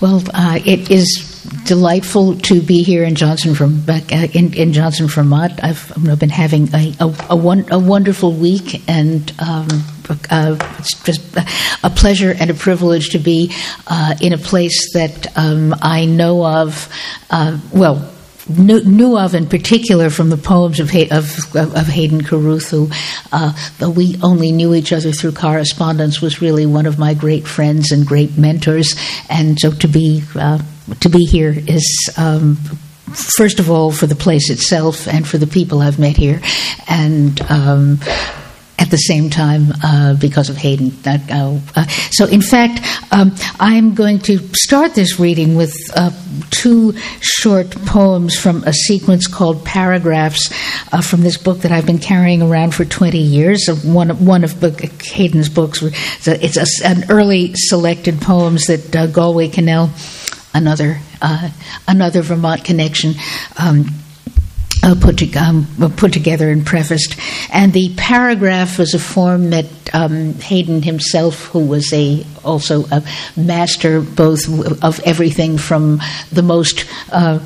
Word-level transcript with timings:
Well, 0.00 0.22
uh, 0.32 0.60
it 0.64 0.92
is 0.92 1.42
delightful 1.64 2.36
to 2.36 2.60
be 2.60 2.84
here 2.84 3.02
in 3.02 3.16
Johnson, 3.16 3.56
from 3.56 3.82
uh, 3.88 4.00
in, 4.32 4.54
in 4.54 4.72
Johnson, 4.72 5.08
Vermont. 5.08 5.58
I've, 5.62 5.92
I've 5.96 6.20
been 6.20 6.30
having 6.30 6.72
a 6.72 6.94
a, 7.00 7.06
a, 7.30 7.64
a 7.72 7.78
wonderful 7.78 8.32
week, 8.32 8.88
and 8.88 9.32
um, 9.40 9.66
uh, 10.30 10.56
it's 10.78 11.02
just 11.02 11.36
a 11.82 11.90
pleasure 11.90 12.32
and 12.38 12.48
a 12.48 12.54
privilege 12.54 13.10
to 13.10 13.18
be 13.18 13.52
uh, 13.88 14.14
in 14.20 14.32
a 14.32 14.38
place 14.38 14.92
that 14.92 15.36
um, 15.36 15.74
I 15.82 16.04
know 16.04 16.46
of. 16.46 16.88
Uh, 17.30 17.58
well 17.72 18.14
knew, 18.48 18.82
knew, 18.84 19.18
of 19.18 19.34
in 19.34 19.46
particular 19.46 20.10
from 20.10 20.30
the 20.30 20.36
poems 20.36 20.80
of, 20.80 20.94
of, 21.10 21.56
of 21.56 21.86
Hayden 21.86 22.22
Carruth, 22.22 22.70
who, 22.70 22.90
though 23.78 23.90
we 23.90 24.16
only 24.22 24.52
knew 24.52 24.74
each 24.74 24.92
other 24.92 25.12
through 25.12 25.32
correspondence, 25.32 26.20
was 26.20 26.40
really 26.40 26.66
one 26.66 26.86
of 26.86 26.98
my 26.98 27.14
great 27.14 27.46
friends 27.46 27.92
and 27.92 28.06
great 28.06 28.36
mentors. 28.38 28.94
And 29.28 29.58
so 29.58 29.72
to 29.72 29.88
be 29.88 30.22
uh, 30.34 30.60
to 31.00 31.08
be 31.08 31.24
here 31.24 31.54
is. 31.66 32.14
Um, 32.16 32.58
first 33.36 33.58
of 33.58 33.70
all, 33.70 33.90
for 33.90 34.06
the 34.06 34.14
place 34.14 34.50
itself 34.50 35.08
and 35.08 35.26
for 35.26 35.38
the 35.38 35.46
people 35.46 35.80
I've 35.80 35.98
met 35.98 36.16
here, 36.16 36.42
and 36.88 37.40
um, 37.50 37.98
at 38.78 38.90
the 38.90 38.96
same 38.96 39.28
time 39.28 39.72
uh, 39.82 40.14
because 40.14 40.48
of 40.48 40.56
Hayden. 40.56 40.92
Uh, 41.04 41.18
uh, 41.74 41.86
so, 42.10 42.26
in 42.26 42.40
fact, 42.40 42.80
um, 43.12 43.34
I'm 43.58 43.94
going 43.94 44.20
to 44.20 44.38
start 44.54 44.94
this 44.94 45.18
reading 45.18 45.56
with 45.56 45.74
uh, 45.96 46.10
two 46.50 46.94
short 47.20 47.70
poems 47.86 48.38
from 48.38 48.62
a 48.64 48.72
sequence 48.72 49.26
called 49.26 49.64
Paragraphs 49.64 50.52
uh, 50.92 51.02
from 51.02 51.22
this 51.22 51.36
book 51.36 51.58
that 51.58 51.72
I've 51.72 51.86
been 51.86 51.98
carrying 51.98 52.40
around 52.40 52.74
for 52.74 52.84
20 52.84 53.18
years. 53.18 53.68
One, 53.84 54.10
one 54.24 54.44
of 54.44 54.60
Hayden's 55.02 55.48
books. 55.48 55.82
It's, 55.82 56.56
a, 56.56 56.86
an 56.86 57.10
early 57.10 57.54
selected 57.54 58.20
poems 58.20 58.66
that 58.66 58.94
uh, 58.94 59.06
Galway 59.08 59.48
Kinnell, 59.48 59.90
another 60.54 60.98
another 61.88 62.22
Vermont 62.22 62.64
connection. 62.64 63.14
Um, 63.56 63.86
uh, 64.88 64.94
put, 65.00 65.18
to, 65.18 65.32
um, 65.36 65.66
put 65.96 66.12
together 66.12 66.50
and 66.50 66.64
prefaced. 66.64 67.16
And 67.52 67.72
the 67.72 67.94
paragraph 67.96 68.78
was 68.78 68.94
a 68.94 68.98
form 68.98 69.50
that 69.50 69.66
um, 69.92 70.34
Hayden 70.34 70.82
himself, 70.82 71.44
who 71.46 71.66
was 71.66 71.92
a 71.92 72.24
also 72.44 72.84
a 72.86 73.02
master 73.36 74.00
both 74.00 74.48
of 74.82 75.00
everything 75.00 75.58
from 75.58 76.00
the 76.32 76.42
most 76.42 76.86
uh, 77.12 77.38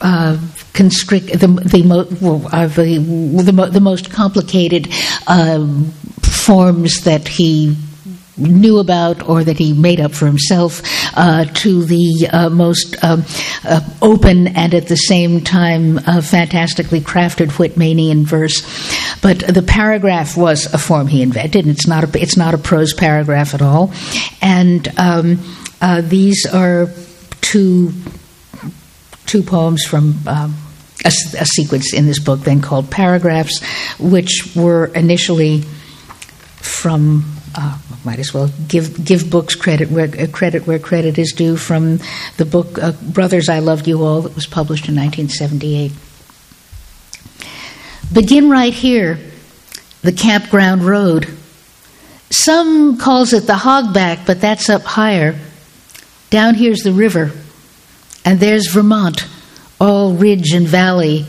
uh, 0.00 0.38
constrict 0.72 1.26
the 1.28 1.46
the, 1.46 2.48
uh, 2.52 2.66
the, 2.66 2.98
the, 2.98 3.66
the, 3.72 3.80
most 3.80 4.10
complicated 4.10 4.88
um, 5.26 5.90
forms 6.22 7.04
that 7.04 7.26
he 7.26 7.74
knew 8.36 8.78
about 8.78 9.28
or 9.28 9.42
that 9.42 9.58
he 9.58 9.72
made 9.72 10.00
up 10.00 10.12
for 10.12 10.26
himself 10.26 10.82
uh, 11.16 11.44
to 11.46 11.84
the 11.84 12.28
uh, 12.32 12.50
most 12.50 12.96
uh, 13.02 13.22
uh 13.64 13.80
open 14.02 14.48
and 14.48 14.74
at 14.74 14.88
the 14.88 14.96
same 14.96 15.40
time 15.40 15.98
uh, 16.06 16.20
fantastically 16.20 17.00
crafted 17.00 17.48
Whitmanian 17.48 18.24
verse. 18.24 18.60
But 19.22 19.38
the 19.38 19.62
paragraph 19.62 20.36
was 20.36 20.72
a 20.72 20.78
form 20.78 21.06
he 21.06 21.22
invented. 21.22 21.66
It's 21.66 21.86
not 21.86 22.04
a, 22.04 22.20
it's 22.22 22.36
not 22.36 22.54
a 22.54 22.58
prose 22.58 22.92
paragraph 22.92 23.54
at 23.54 23.62
all. 23.62 23.92
And 24.42 24.86
um, 24.98 25.38
uh, 25.80 26.02
these 26.02 26.46
are 26.46 26.90
two, 27.40 27.92
two 29.26 29.42
poems 29.42 29.84
from. 29.84 30.16
Um, 30.26 30.56
a, 31.04 31.08
a 31.38 31.46
sequence 31.46 31.92
in 31.94 32.06
this 32.06 32.18
book, 32.18 32.40
then 32.40 32.60
called 32.60 32.90
Paragraphs, 32.90 33.62
which 33.98 34.52
were 34.56 34.86
initially 34.86 35.60
from 36.56 37.24
uh, 37.54 37.78
might 38.06 38.20
as 38.20 38.32
well 38.32 38.48
give 38.68 39.04
give 39.04 39.28
books 39.28 39.56
credit 39.56 39.90
where 39.90 40.08
uh, 40.18 40.26
credit 40.32 40.64
where 40.66 40.78
credit 40.78 41.18
is 41.18 41.32
due 41.32 41.56
from 41.56 41.98
the 42.36 42.44
book 42.44 42.78
uh, 42.78 42.92
Brothers 43.02 43.48
I 43.48 43.58
Loved 43.58 43.88
You 43.88 44.04
All 44.04 44.22
that 44.22 44.34
was 44.34 44.46
published 44.46 44.88
in 44.88 44.94
1978. 44.94 45.92
Begin 48.12 48.48
right 48.48 48.72
here, 48.72 49.18
the 50.02 50.12
campground 50.12 50.84
road. 50.84 51.36
Some 52.30 52.96
calls 52.98 53.32
it 53.32 53.48
the 53.48 53.54
hogback, 53.54 54.24
but 54.24 54.40
that's 54.40 54.70
up 54.70 54.82
higher. 54.82 55.38
Down 56.30 56.54
here's 56.54 56.82
the 56.82 56.92
river, 56.92 57.32
and 58.24 58.38
there's 58.38 58.68
Vermont, 58.68 59.26
all 59.80 60.14
ridge 60.14 60.52
and 60.52 60.66
valley, 60.66 61.26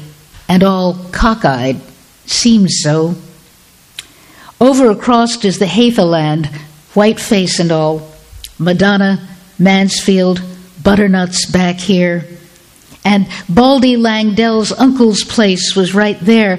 and 0.47 0.63
all 0.63 0.93
cockeyed. 1.11 1.81
Seems 2.27 2.81
so. 2.83 3.15
Over 4.59 4.89
across 4.89 5.43
is 5.45 5.59
the 5.59 5.65
Hathaland, 5.65 6.51
white 6.97 7.19
face 7.19 7.59
and 7.59 7.71
all. 7.71 8.01
Madonna, 8.57 9.19
Mansfield, 9.59 10.41
Butternuts 10.83 11.45
back 11.51 11.75
here. 11.75 12.25
And 13.05 13.27
Baldy 13.47 13.97
Langdell's 13.97 14.71
uncle's 14.71 15.23
place 15.23 15.75
was 15.75 15.93
right 15.93 16.19
there. 16.19 16.55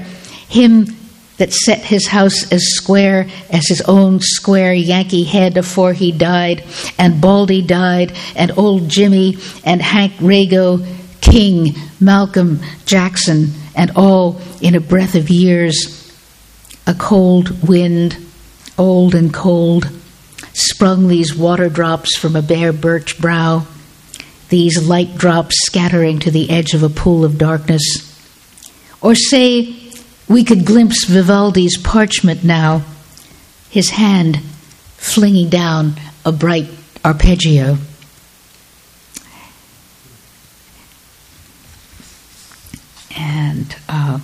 Him 0.49 0.87
that 1.39 1.53
set 1.53 1.81
his 1.81 2.07
house 2.07 2.53
as 2.53 2.69
square 2.69 3.27
as 3.51 3.67
his 3.67 3.81
own 3.83 4.21
square 4.21 4.73
Yankee 4.73 5.25
head 5.25 5.57
afore 5.57 5.93
he 5.93 6.13
died. 6.13 6.63
And 6.99 7.21
Baldy 7.21 7.61
died, 7.61 8.13
and 8.37 8.57
old 8.57 8.89
Jimmy, 8.89 9.39
and 9.65 9.83
Hank 9.83 10.13
Rago, 10.21 10.87
King, 11.21 11.75
Malcolm, 11.99 12.61
Jackson, 12.87 13.55
and 13.75 13.91
all 13.97 14.41
in 14.61 14.77
a 14.77 14.81
breath 14.81 15.17
of 15.17 15.31
years 15.31 15.97
a 16.87 16.95
cold 16.95 17.69
wind, 17.69 18.17
old 18.79 19.17
and 19.17 19.35
cold, 19.35 19.98
sprung 20.59 21.09
these 21.09 21.35
water 21.35 21.69
drops 21.69 22.17
from 22.19 22.35
a 22.35 22.43
bare 22.43 22.73
birch 22.73 23.21
brow, 23.21 23.67
these 24.49 24.87
light 24.87 25.17
drops 25.17 25.55
scattering 25.67 26.19
to 26.21 26.31
the 26.31 26.51
edge 26.51 26.75
of 26.75 26.83
a 26.83 26.89
pool 26.89 27.25
of 27.25 27.39
darkness. 27.39 27.83
Or 29.01 29.15
say, 29.15 29.77
we 30.29 30.45
could 30.45 30.65
glimpse 30.65 31.05
Vivaldi's 31.05 31.79
parchment 31.79 32.45
now, 32.45 32.83
his 33.71 33.91
hand 33.91 34.41
flinging 34.97 35.49
down 35.49 35.95
a 36.25 36.33
bright 36.33 36.69
arpeggio. 37.05 37.79
And 43.17 43.77
uh, 43.89 44.21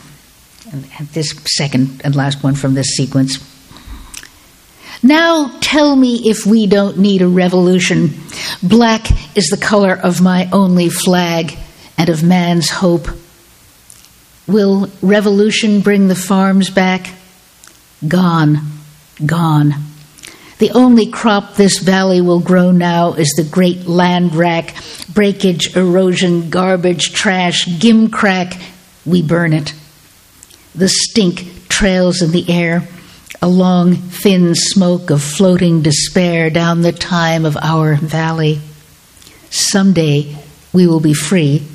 and 0.73 1.09
this 1.09 1.35
second 1.57 2.01
and 2.05 2.15
last 2.15 2.43
one 2.43 2.55
from 2.55 2.75
this 2.75 2.89
sequence. 2.89 3.54
Now 5.05 5.53
tell 5.61 5.95
me 5.95 6.31
if 6.31 6.47
we 6.47 6.67
don't 6.67 6.97
need 6.97 7.21
a 7.21 7.29
revolution. 7.29 8.09
Black 8.63 9.37
is 9.37 9.49
the 9.49 9.59
color 9.59 9.93
of 9.93 10.23
my 10.23 10.49
only 10.51 10.89
flag 10.89 11.59
and 11.99 12.09
of 12.09 12.23
man's 12.23 12.71
hope. 12.71 13.07
Will 14.47 14.91
revolution 15.03 15.83
bring 15.83 16.09
the 16.09 16.15
farms 16.15 16.71
back? 16.71 17.11
Gone, 18.09 18.61
gone. 19.25 19.75
The 20.59 20.71
only 20.71 21.11
crop 21.11 21.57
this 21.57 21.81
valley 21.81 22.23
will 22.23 22.41
grow 22.41 22.71
now 22.71 23.13
is 23.13 23.35
the 23.37 23.45
great 23.45 23.87
land 23.87 24.35
rack, 24.35 24.75
breakage, 25.13 25.77
erosion, 25.77 26.49
garbage, 26.49 27.13
trash, 27.13 27.67
gimcrack. 27.67 28.59
We 29.05 29.21
burn 29.21 29.53
it. 29.53 29.75
The 30.75 30.89
stink 30.89 31.69
trails 31.69 32.23
in 32.23 32.31
the 32.31 32.51
air, 32.51 32.89
a 33.43 33.49
long, 33.49 33.95
thin 33.95 34.55
smoke 34.55 35.11
of 35.11 35.23
floating 35.23 35.83
despair 35.83 36.51
down 36.51 36.83
the 36.83 36.93
time 36.93 37.45
of 37.45 37.57
our 37.57 37.97
valley. 37.97 38.61
Someday 39.51 40.37
we 40.73 40.87
will 40.87 41.01
be 41.01 41.15
free, 41.15 41.67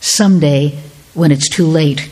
someday 0.00 0.78
when 1.14 1.32
it's 1.32 1.48
too 1.48 1.66
late. 1.66 2.10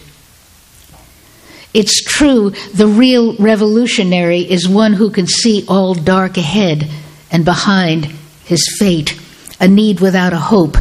It's 1.75 2.03
true, 2.05 2.51
the 2.75 2.87
real 2.87 3.37
revolutionary 3.37 4.41
is 4.41 4.69
one 4.69 4.93
who 4.93 5.11
can 5.11 5.27
see 5.27 5.65
all 5.69 5.95
dark 5.95 6.37
ahead 6.37 6.89
and 7.31 7.45
behind 7.45 8.07
his 8.45 8.77
fate, 8.79 9.19
a 9.61 9.69
need 9.69 10.01
without 10.01 10.33
a 10.33 10.39
hope, 10.39 10.77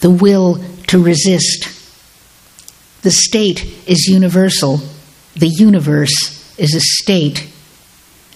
the 0.00 0.10
will 0.10 0.62
to 0.88 1.02
resist. 1.02 1.74
The 3.02 3.10
state 3.10 3.64
is 3.86 4.06
universal 4.06 4.80
the 5.38 5.48
universe 5.48 6.54
is 6.58 6.74
a 6.74 6.80
state. 6.80 7.48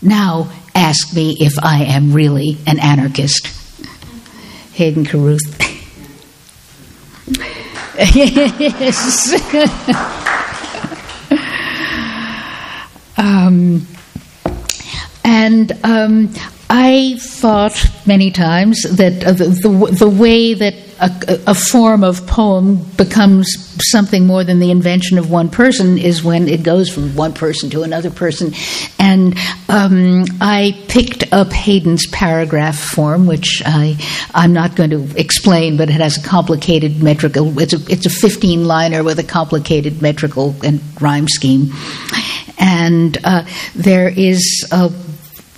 Now 0.03 0.51
ask 0.75 1.15
me 1.15 1.37
if 1.41 1.55
I 1.63 1.85
am 1.85 2.13
really 2.13 2.59
an 2.67 2.81
anarchist. 2.81 3.47
Hayden 4.73 5.05
Carruth. 5.05 5.41
yes. 8.15 9.35
um, 13.17 13.87
and 15.25 15.73
um, 15.85 16.33
I 16.75 17.19
thought 17.19 17.87
many 18.07 18.31
times 18.31 18.81
that 18.85 19.23
uh, 19.23 19.33
the, 19.33 19.45
the, 19.45 19.95
the 19.95 20.09
way 20.09 20.55
that 20.55 20.73
a, 21.01 21.51
a, 21.51 21.55
form 21.55 22.03
of 22.03 22.27
poem 22.27 22.83
becomes 22.97 23.47
something 23.91 24.27
more 24.27 24.43
than 24.43 24.59
the 24.59 24.71
invention 24.71 25.19
of 25.19 25.31
one 25.31 25.51
person 25.51 25.99
is 25.99 26.25
when 26.25 26.49
it 26.49 26.63
goes 26.63 26.89
from 26.89 27.15
one 27.15 27.35
person 27.35 27.69
to 27.71 27.83
another 27.83 28.11
person. 28.11 28.55
And 28.99 29.37
um, 29.69 30.25
I 30.41 30.83
picked 30.89 31.31
up 31.31 31.53
Hayden's 31.53 32.07
paragraph 32.07 32.79
form, 32.79 33.27
which 33.27 33.61
I, 33.67 33.99
I'm 34.33 34.55
not 34.55 34.75
going 34.75 34.91
to 34.91 35.21
explain, 35.21 35.77
but 35.77 35.91
it 35.91 36.01
has 36.01 36.17
a 36.17 36.27
complicated 36.27 37.03
metrical, 37.03 37.61
it's 37.61 37.75
a, 37.75 37.93
it's 37.93 38.07
a 38.07 38.11
15 38.11 38.65
liner 38.65 39.05
with 39.05 39.19
a 39.19 39.25
complicated 39.25 40.01
metrical 40.01 40.55
and 40.65 40.81
rhyme 41.03 41.29
scheme. 41.29 41.71
And 42.59 43.19
uh, 43.25 43.45
there 43.75 44.09
is, 44.09 44.67
a, 44.73 44.91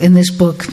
in 0.01 0.15
this 0.15 0.33
book, 0.33 0.65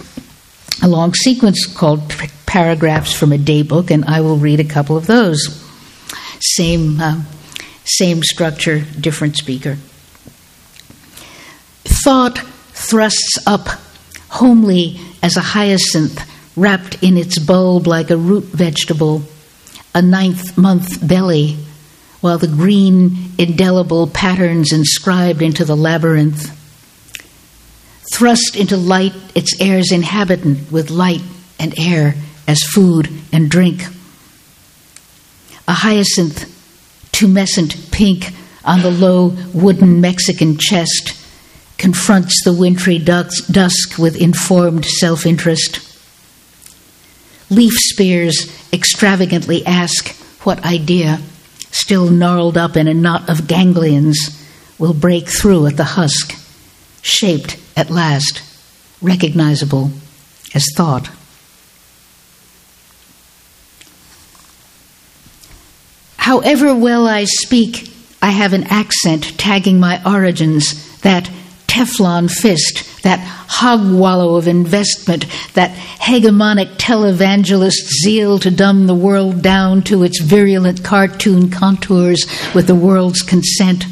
a 0.81 0.88
long 0.88 1.13
sequence 1.13 1.66
called 1.66 2.10
Paragraphs 2.45 3.13
from 3.13 3.31
a 3.31 3.38
Daybook, 3.38 3.92
and 3.92 4.04
I 4.06 4.22
will 4.22 4.38
read 4.38 4.60
a 4.60 4.66
couple 4.66 4.98
of 4.98 5.07
those. 5.07 5.63
Same, 6.39 7.00
uh, 7.00 7.22
same 7.86 8.24
structure, 8.24 8.80
different 9.00 9.38
speaker. 9.38 9.78
Thought 11.83 12.39
thrusts 12.74 13.38
up, 13.45 13.68
homely 14.30 15.00
as 15.22 15.38
a 15.38 15.42
hyacinth 15.42 16.28
wrapped 16.57 17.01
in 17.04 17.16
its 17.16 17.38
bulb 17.39 17.88
like 17.88 18.10
a 18.10 18.18
root 18.18 18.45
vegetable, 18.45 19.24
a 19.94 20.01
ninth 20.01 20.57
month 20.57 21.07
belly, 21.07 21.57
while 22.22 22.38
the 22.38 22.48
green, 22.48 23.31
indelible 23.38 24.07
patterns 24.07 24.74
inscribed 24.74 25.42
into 25.42 25.63
the 25.63 25.75
labyrinth 25.75 26.57
thrust 28.13 28.56
into 28.56 28.77
light 28.77 29.13
its 29.36 29.59
air's 29.62 29.92
inhabitant 29.92 30.71
with 30.71 30.89
light 30.89 31.21
and 31.59 31.74
air 31.77 32.15
as 32.48 32.63
food 32.74 33.09
and 33.31 33.50
drink. 33.50 33.86
A 35.68 35.74
hyacinth, 35.74 36.45
tumescent 37.12 37.92
pink 37.92 38.31
on 38.65 38.81
the 38.81 38.92
low 38.92 39.27
wooden 39.53 40.01
Mexican 40.01 40.57
chest, 40.57 41.18
confronts 41.77 42.44
the 42.44 42.53
wintry 42.53 42.98
dusk 42.98 43.98
with 43.98 44.15
informed 44.15 44.86
self 44.86 45.25
interest. 45.25 45.88
Leaf 47.50 47.74
spears 47.74 48.48
extravagantly 48.71 49.65
ask 49.65 50.15
what 50.44 50.65
idea, 50.65 51.19
still 51.71 52.09
gnarled 52.09 52.57
up 52.57 52.75
in 52.75 52.88
a 52.88 52.94
knot 52.94 53.30
of 53.30 53.48
ganglions, 53.48 54.18
will 54.80 54.94
break 54.94 55.27
through 55.27 55.68
at 55.68 55.77
the 55.77 55.83
husk, 55.83 56.33
shaped 57.01 57.61
at 57.75 57.89
last 57.89 58.41
recognizable 59.01 59.91
as 60.53 60.68
thought. 60.75 61.09
However 66.18 66.75
well 66.75 67.07
I 67.07 67.25
speak, 67.25 67.91
I 68.21 68.29
have 68.29 68.53
an 68.53 68.65
accent 68.65 69.38
tagging 69.39 69.79
my 69.79 70.01
origins, 70.06 71.00
that 71.00 71.29
Teflon 71.68 72.29
fist, 72.29 73.01
that 73.03 73.19
hog 73.47 73.91
wallow 73.91 74.35
of 74.35 74.47
investment, 74.47 75.25
that 75.53 75.71
hegemonic 75.71 76.75
televangelist 76.77 77.88
zeal 78.03 78.38
to 78.39 78.51
dumb 78.51 78.88
the 78.88 78.94
world 78.94 79.41
down 79.41 79.81
to 79.83 80.03
its 80.03 80.21
virulent 80.21 80.83
cartoon 80.83 81.50
contours 81.50 82.25
with 82.53 82.67
the 82.67 82.75
world's 82.75 83.21
consent. 83.21 83.85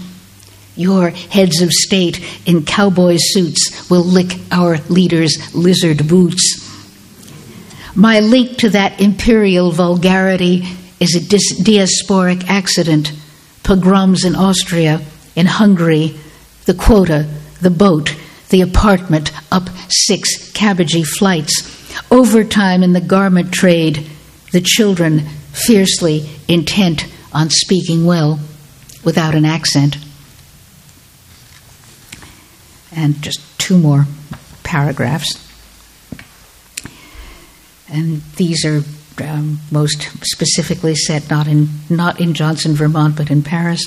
Your 0.80 1.10
heads 1.10 1.62
of 1.62 1.74
state 1.74 2.24
in 2.46 2.64
cowboy 2.64 3.18
suits 3.20 3.90
will 3.90 4.06
lick 4.06 4.38
our 4.50 4.78
leaders' 4.88 5.54
lizard 5.54 6.08
boots. 6.08 6.66
My 7.96 8.22
link 8.22 8.60
to 8.60 8.70
that 8.70 9.02
imperial 9.02 9.72
vulgarity 9.72 10.64
is 11.02 11.16
a 11.16 11.20
dis- 11.20 11.60
diasporic 11.60 12.46
accident. 12.48 13.12
Pogroms 13.62 14.24
in 14.24 14.36
Austria, 14.38 15.02
in 15.36 15.48
Hungary, 15.48 16.18
the 16.64 16.76
quota, 16.76 17.28
the 17.60 17.70
boat, 17.70 18.16
the 18.48 18.62
apartment, 18.62 19.34
up 19.52 19.68
six 19.90 20.50
cabbagey 20.54 21.06
flights, 21.06 21.92
overtime 22.10 22.84
in 22.84 22.94
the 22.94 23.02
garment 23.02 23.52
trade, 23.52 24.10
the 24.54 24.62
children 24.62 25.28
fiercely 25.52 26.30
intent 26.48 27.06
on 27.34 27.50
speaking 27.50 28.06
well 28.06 28.40
without 29.04 29.36
an 29.36 29.44
accent 29.44 29.98
and 32.96 33.22
just 33.22 33.40
two 33.60 33.78
more 33.78 34.06
paragraphs. 34.64 35.46
And 37.92 38.22
these 38.36 38.66
are 38.66 38.84
um, 39.22 39.60
most 39.72 40.10
specifically 40.24 40.96
set 40.96 41.30
not 41.30 41.48
in 41.48 41.70
not 41.90 42.20
in 42.20 42.34
Johnson, 42.34 42.74
Vermont, 42.74 43.18
but 43.18 43.32
in 43.32 43.44
Paris. 43.44 43.82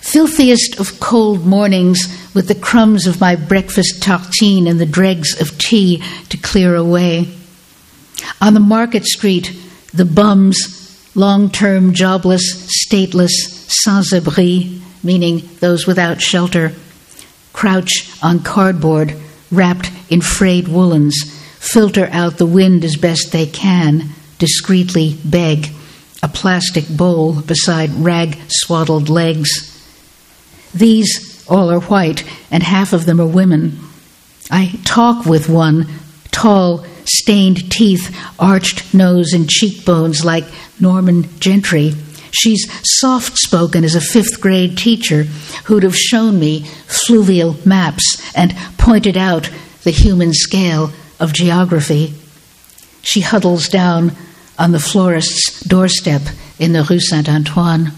Filthiest 0.00 0.78
of 0.80 1.00
cold 1.00 1.44
mornings, 1.44 2.06
with 2.34 2.48
the 2.48 2.54
crumbs 2.54 3.06
of 3.06 3.20
my 3.20 3.36
breakfast 3.36 4.02
tartine 4.02 4.68
and 4.68 4.80
the 4.80 4.86
dregs 4.86 5.40
of 5.40 5.58
tea 5.58 6.02
to 6.28 6.36
clear 6.36 6.74
away. 6.74 7.28
On 8.40 8.54
the 8.54 8.60
market 8.60 9.04
street, 9.04 9.54
the 9.92 10.04
bums, 10.04 11.10
long 11.14 11.50
term 11.50 11.92
jobless, 11.92 12.68
stateless, 12.86 13.30
sans 13.84 14.12
abri, 14.12 14.80
meaning 15.02 15.48
those 15.60 15.86
without 15.86 16.22
shelter, 16.22 16.72
crouch 17.58 18.08
on 18.22 18.38
cardboard 18.38 19.12
wrapped 19.50 19.90
in 20.08 20.20
frayed 20.20 20.68
woolens, 20.68 21.16
filter 21.58 22.08
out 22.12 22.38
the 22.38 22.46
wind 22.46 22.84
as 22.84 22.94
best 22.94 23.32
they 23.32 23.46
can, 23.46 24.08
discreetly 24.38 25.18
beg, 25.24 25.66
a 26.22 26.28
plastic 26.28 26.88
bowl 26.88 27.42
beside 27.42 27.90
rag 27.90 28.38
swaddled 28.46 29.08
legs. 29.08 29.50
These 30.72 31.44
all 31.48 31.68
are 31.68 31.80
white, 31.80 32.22
and 32.48 32.62
half 32.62 32.92
of 32.92 33.06
them 33.06 33.20
are 33.20 33.26
women. 33.26 33.80
I 34.52 34.78
talk 34.84 35.26
with 35.26 35.48
one, 35.48 35.88
tall, 36.30 36.86
stained 37.06 37.72
teeth, 37.72 38.16
arched 38.38 38.94
nose, 38.94 39.32
and 39.32 39.50
cheekbones 39.50 40.24
like 40.24 40.44
Norman 40.78 41.40
Gentry 41.40 41.92
She's 42.30 42.68
soft 42.82 43.36
spoken 43.38 43.84
as 43.84 43.94
a 43.94 44.00
fifth 44.00 44.40
grade 44.40 44.76
teacher 44.76 45.24
who'd 45.64 45.82
have 45.82 45.96
shown 45.96 46.38
me 46.38 46.64
fluvial 46.86 47.56
maps 47.64 48.22
and 48.34 48.56
pointed 48.76 49.16
out 49.16 49.50
the 49.84 49.90
human 49.90 50.32
scale 50.32 50.92
of 51.20 51.32
geography. 51.32 52.14
She 53.02 53.20
huddles 53.20 53.68
down 53.68 54.12
on 54.58 54.72
the 54.72 54.80
florist's 54.80 55.60
doorstep 55.60 56.22
in 56.58 56.72
the 56.72 56.84
Rue 56.84 57.00
Saint 57.00 57.28
Antoine. 57.28 57.92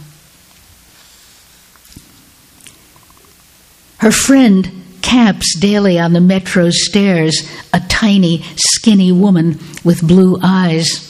Her 3.98 4.12
friend 4.12 4.70
camps 5.02 5.58
daily 5.58 5.98
on 5.98 6.12
the 6.12 6.20
metro 6.20 6.70
stairs, 6.70 7.50
a 7.72 7.80
tiny, 7.80 8.42
skinny 8.56 9.12
woman 9.12 9.58
with 9.84 10.06
blue 10.06 10.38
eyes. 10.42 11.09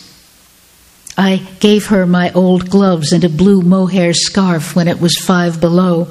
I 1.20 1.36
gave 1.60 1.88
her 1.88 2.06
my 2.06 2.32
old 2.32 2.70
gloves 2.70 3.12
and 3.12 3.22
a 3.24 3.28
blue 3.28 3.60
mohair 3.60 4.14
scarf 4.14 4.74
when 4.74 4.88
it 4.88 5.02
was 5.02 5.18
five 5.18 5.60
below. 5.60 6.08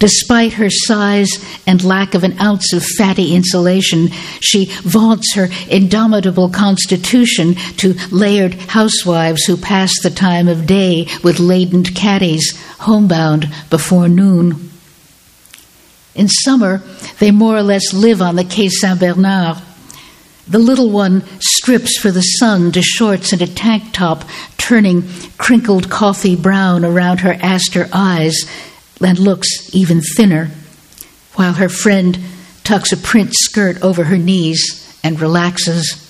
Despite 0.00 0.54
her 0.54 0.68
size 0.68 1.30
and 1.64 1.84
lack 1.84 2.14
of 2.14 2.24
an 2.24 2.40
ounce 2.40 2.72
of 2.72 2.84
fatty 2.84 3.36
insulation, 3.36 4.08
she 4.40 4.64
vaunts 4.82 5.34
her 5.34 5.48
indomitable 5.70 6.48
constitution 6.50 7.54
to 7.76 7.94
layered 8.10 8.54
housewives 8.54 9.44
who 9.44 9.56
pass 9.56 9.92
the 10.02 10.10
time 10.10 10.48
of 10.48 10.66
day 10.66 11.06
with 11.22 11.38
laden 11.38 11.84
caddies, 11.84 12.60
homebound 12.80 13.48
before 13.70 14.08
noon. 14.08 14.70
In 16.16 16.26
summer, 16.26 16.78
they 17.20 17.30
more 17.30 17.56
or 17.56 17.62
less 17.62 17.94
live 17.94 18.20
on 18.20 18.34
the 18.34 18.44
Quai 18.44 18.66
Saint 18.66 18.98
Bernard 18.98 19.58
the 20.46 20.58
little 20.58 20.90
one 20.90 21.22
strips 21.40 21.98
for 21.98 22.10
the 22.10 22.20
sun 22.20 22.72
to 22.72 22.82
shorts 22.82 23.32
and 23.32 23.40
a 23.40 23.46
tank 23.46 23.92
top, 23.92 24.24
turning 24.58 25.08
crinkled 25.38 25.90
coffee 25.90 26.36
brown 26.36 26.84
around 26.84 27.20
her 27.20 27.36
aster 27.40 27.88
eyes 27.92 28.36
and 29.00 29.18
looks 29.18 29.74
even 29.74 30.00
thinner, 30.00 30.50
while 31.34 31.54
her 31.54 31.68
friend 31.68 32.18
tucks 32.62 32.92
a 32.92 32.96
print 32.96 33.34
skirt 33.34 33.82
over 33.82 34.04
her 34.04 34.18
knees 34.18 34.98
and 35.02 35.20
relaxes. 35.20 36.00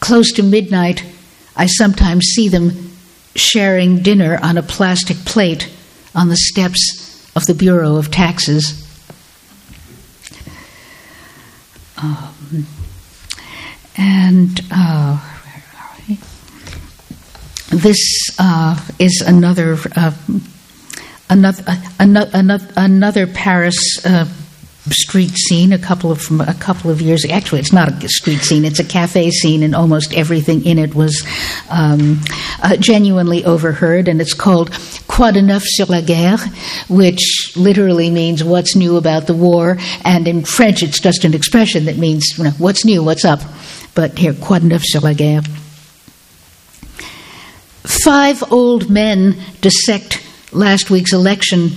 Close 0.00 0.32
to 0.32 0.42
midnight, 0.42 1.04
I 1.56 1.66
sometimes 1.66 2.24
see 2.26 2.48
them 2.48 2.92
sharing 3.34 4.02
dinner 4.02 4.38
on 4.42 4.58
a 4.58 4.62
plastic 4.62 5.16
plate 5.18 5.70
on 6.14 6.28
the 6.28 6.36
steps 6.36 7.30
of 7.36 7.46
the 7.46 7.54
Bureau 7.54 7.96
of 7.96 8.10
Taxes. 8.10 8.84
Um, 11.96 12.66
and 13.98 14.60
uh, 14.70 15.18
this 17.70 17.98
uh, 18.38 18.80
is 18.98 19.22
another 19.26 19.76
uh, 19.96 20.12
another, 21.28 21.64
another 21.98 22.68
another 22.76 23.26
Paris 23.26 23.76
uh, 24.06 24.26
street 24.90 25.36
scene 25.36 25.72
a 25.72 25.78
couple 25.78 26.10
of 26.10 26.22
a 26.40 26.54
couple 26.54 26.90
of 26.90 27.02
years. 27.02 27.24
Actually, 27.28 27.60
it's 27.60 27.72
not 27.72 28.02
a 28.02 28.08
street 28.08 28.38
scene; 28.38 28.64
it's 28.64 28.78
a 28.78 28.84
cafe 28.84 29.30
scene, 29.30 29.62
and 29.62 29.74
almost 29.74 30.14
everything 30.14 30.64
in 30.64 30.78
it 30.78 30.94
was 30.94 31.26
um, 31.68 32.20
uh, 32.62 32.76
genuinely 32.76 33.44
overheard. 33.44 34.08
And 34.08 34.20
it's 34.20 34.34
called 34.34 34.70
"Quoi 35.08 35.32
de 35.32 35.42
neuf 35.42 35.64
sur 35.66 35.86
la 35.86 36.00
guerre," 36.00 36.38
which 36.88 37.52
literally 37.56 38.10
means 38.10 38.44
"What's 38.44 38.76
new 38.76 38.96
about 38.96 39.26
the 39.26 39.34
war," 39.34 39.76
and 40.04 40.28
in 40.28 40.44
French, 40.44 40.82
it's 40.82 41.00
just 41.00 41.24
an 41.24 41.34
expression 41.34 41.86
that 41.86 41.98
means 41.98 42.38
you 42.38 42.44
know, 42.44 42.50
"What's 42.52 42.84
new? 42.84 43.02
What's 43.02 43.24
up?" 43.24 43.40
But 43.98 44.16
here, 44.16 44.32
"Quoi 44.32 44.60
de 44.60 44.66
neuf 44.66 44.84
sur 44.84 45.00
la 45.00 45.12
guerre." 45.12 45.42
Five 47.84 48.44
old 48.48 48.88
men 48.88 49.34
dissect 49.60 50.20
last 50.52 50.88
week's 50.88 51.12
election 51.12 51.72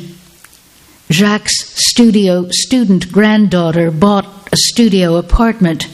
Jacques' 1.09 1.49
studio 1.49 2.47
student 2.51 3.11
granddaughter 3.11 3.89
bought 3.89 4.27
a 4.51 4.55
studio 4.55 5.15
apartment 5.15 5.87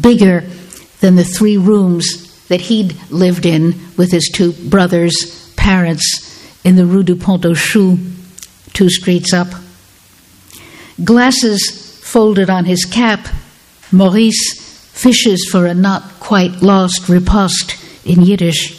bigger 0.00 0.42
than 0.98 1.14
the 1.14 1.22
three 1.22 1.56
rooms 1.56 2.26
that 2.48 2.62
he'd 2.62 2.96
lived 3.08 3.46
in 3.46 3.76
with 3.96 4.10
his 4.10 4.28
two 4.28 4.50
brothers' 4.50 5.52
parents 5.54 6.04
in 6.64 6.74
the 6.74 6.84
Rue 6.84 7.04
du 7.04 7.14
Pont 7.14 7.46
aux 7.46 7.54
Choux, 7.54 7.96
two 8.72 8.90
streets 8.90 9.32
up. 9.32 9.54
Glasses 11.04 11.70
folded 12.02 12.50
on 12.50 12.64
his 12.64 12.84
cap, 12.84 13.28
Maurice 13.92 14.59
fishes 15.00 15.48
for 15.50 15.64
a 15.64 15.72
not 15.72 16.02
quite 16.20 16.60
lost 16.60 17.08
riposte 17.08 17.74
in 18.04 18.20
Yiddish. 18.20 18.76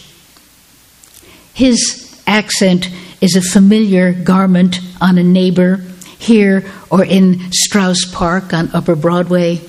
His 1.51 2.22
accent 2.28 2.90
is 3.22 3.36
a 3.36 3.42
familiar 3.42 4.13
garment 4.13 4.80
on 5.01 5.18
a 5.18 5.24
neighbor 5.24 5.78
here 6.20 6.63
or 6.92 7.04
in 7.04 7.51
Straus 7.51 8.06
Park 8.06 8.54
on 8.54 8.70
Upper 8.72 8.96
Broadway. 8.96 9.62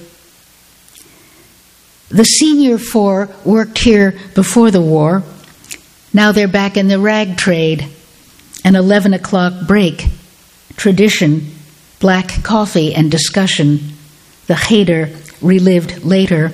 The 2.10 2.24
senior 2.24 2.76
four 2.76 3.30
worked 3.46 3.78
here 3.78 4.14
before 4.34 4.70
the 4.70 4.82
war. 4.82 5.22
Now 6.12 6.32
they're 6.32 6.48
back 6.48 6.76
in 6.76 6.88
the 6.88 6.98
rag 6.98 7.38
trade. 7.38 7.88
An 8.62 8.76
11 8.76 9.14
o'clock 9.14 9.66
break. 9.66 10.06
Tradition, 10.76 11.50
black 11.98 12.42
coffee 12.42 12.94
and 12.94 13.10
discussion. 13.10 13.94
The 14.48 14.56
cheder 14.56 15.08
relived 15.42 16.04
later. 16.04 16.52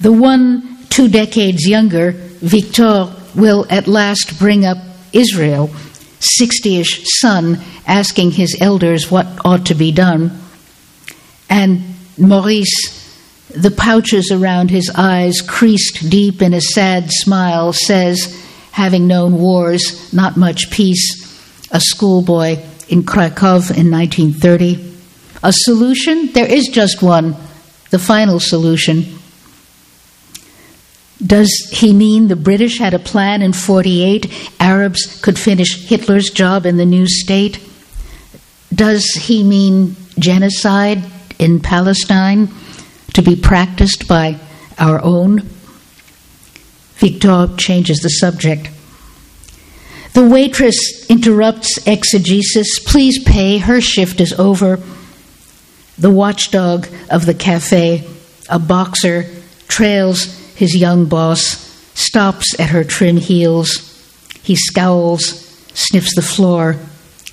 The 0.00 0.12
one 0.12 0.86
two 0.88 1.08
decades 1.08 1.66
younger, 1.66 2.12
Victor, 2.12 3.12
will 3.34 3.66
at 3.70 3.86
last 3.86 4.38
bring 4.38 4.64
up 4.64 4.78
Israel, 5.12 5.70
60 6.20 6.80
ish 6.80 7.04
son, 7.20 7.58
asking 7.86 8.32
his 8.32 8.56
elders 8.60 9.10
what 9.10 9.26
ought 9.44 9.66
to 9.66 9.74
be 9.74 9.92
done. 9.92 10.38
And 11.48 11.94
Maurice, 12.18 13.06
the 13.54 13.70
pouches 13.70 14.30
around 14.30 14.70
his 14.70 14.90
eyes 14.94 15.40
creased 15.40 16.10
deep 16.10 16.42
in 16.42 16.52
a 16.52 16.60
sad 16.60 17.10
smile, 17.10 17.72
says, 17.72 18.44
having 18.72 19.06
known 19.06 19.38
wars, 19.38 20.12
not 20.12 20.36
much 20.36 20.70
peace, 20.70 21.68
a 21.70 21.80
schoolboy 21.80 22.58
in 22.88 23.04
Krakow 23.04 23.56
in 23.74 23.90
1930. 23.90 24.96
A 25.42 25.52
solution? 25.52 26.32
There 26.32 26.50
is 26.50 26.68
just 26.68 27.02
one, 27.02 27.36
the 27.90 27.98
final 27.98 28.40
solution 28.40 29.18
does 31.24 31.50
he 31.72 31.92
mean 31.92 32.28
the 32.28 32.36
British 32.36 32.78
had 32.78 32.94
a 32.94 32.98
plan 32.98 33.42
in 33.42 33.52
48 33.52 34.52
Arabs 34.60 35.20
could 35.20 35.38
finish 35.38 35.88
Hitler's 35.88 36.30
job 36.30 36.64
in 36.64 36.76
the 36.76 36.86
new 36.86 37.08
state? 37.08 37.58
Does 38.72 39.04
he 39.14 39.42
mean 39.42 39.96
genocide 40.18 41.02
in 41.38 41.60
Palestine 41.60 42.48
to 43.14 43.22
be 43.22 43.34
practiced 43.34 44.06
by 44.06 44.38
our 44.78 45.02
own? 45.02 45.40
Victor 46.98 47.48
changes 47.56 47.98
the 47.98 48.10
subject. 48.10 48.70
The 50.14 50.26
waitress 50.26 51.06
interrupts 51.08 51.84
exegesis. 51.86 52.78
Please 52.80 53.22
pay, 53.24 53.58
her 53.58 53.80
shift 53.80 54.20
is 54.20 54.32
over. 54.34 54.80
The 55.98 56.10
watchdog 56.10 56.86
of 57.10 57.26
the 57.26 57.34
cafe, 57.34 58.06
a 58.48 58.58
boxer, 58.58 59.26
trails 59.66 60.24
his 60.54 60.76
young 60.76 61.06
boss, 61.06 61.68
stops 61.94 62.58
at 62.58 62.70
her 62.70 62.84
trim 62.84 63.16
heels. 63.16 63.84
He 64.42 64.54
scowls, 64.56 65.44
sniffs 65.74 66.14
the 66.14 66.22
floor, 66.22 66.76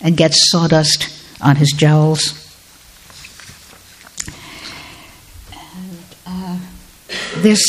and 0.02 0.18
gets 0.18 0.50
sawdust 0.52 1.10
on 1.42 1.56
his 1.56 1.72
jowls. 1.72 2.42
And, 5.52 5.98
uh, 6.26 6.58
this, 7.38 7.62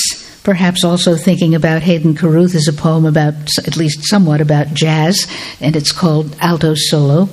perhaps 0.42 0.84
also 0.84 1.16
thinking 1.16 1.54
about 1.54 1.82
Hayden 1.82 2.14
Carruth, 2.14 2.54
is 2.54 2.68
a 2.68 2.72
poem 2.72 3.04
about, 3.04 3.34
at 3.66 3.76
least 3.76 4.08
somewhat 4.08 4.40
about 4.40 4.74
jazz, 4.74 5.26
and 5.60 5.76
it's 5.76 5.92
called 5.92 6.36
Alto 6.40 6.74
Solo. 6.74 7.28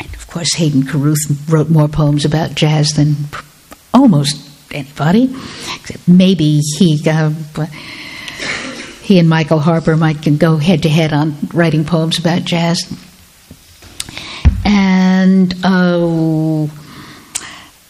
And 0.00 0.14
of 0.14 0.23
course, 0.34 0.54
Hayden 0.56 0.84
Carruth 0.84 1.48
wrote 1.48 1.70
more 1.70 1.86
poems 1.86 2.24
about 2.24 2.56
jazz 2.56 2.90
than 2.94 3.14
almost 3.94 4.36
anybody. 4.72 5.32
except 5.76 6.08
Maybe 6.08 6.60
he 6.76 7.00
uh, 7.08 7.30
he 9.00 9.20
and 9.20 9.28
Michael 9.28 9.60
Harper 9.60 9.96
might 9.96 10.22
go 10.38 10.56
head 10.56 10.82
to 10.82 10.88
head 10.88 11.12
on 11.12 11.36
writing 11.52 11.84
poems 11.84 12.18
about 12.18 12.42
jazz. 12.42 12.82
And 14.64 15.54
uh, 15.62 16.66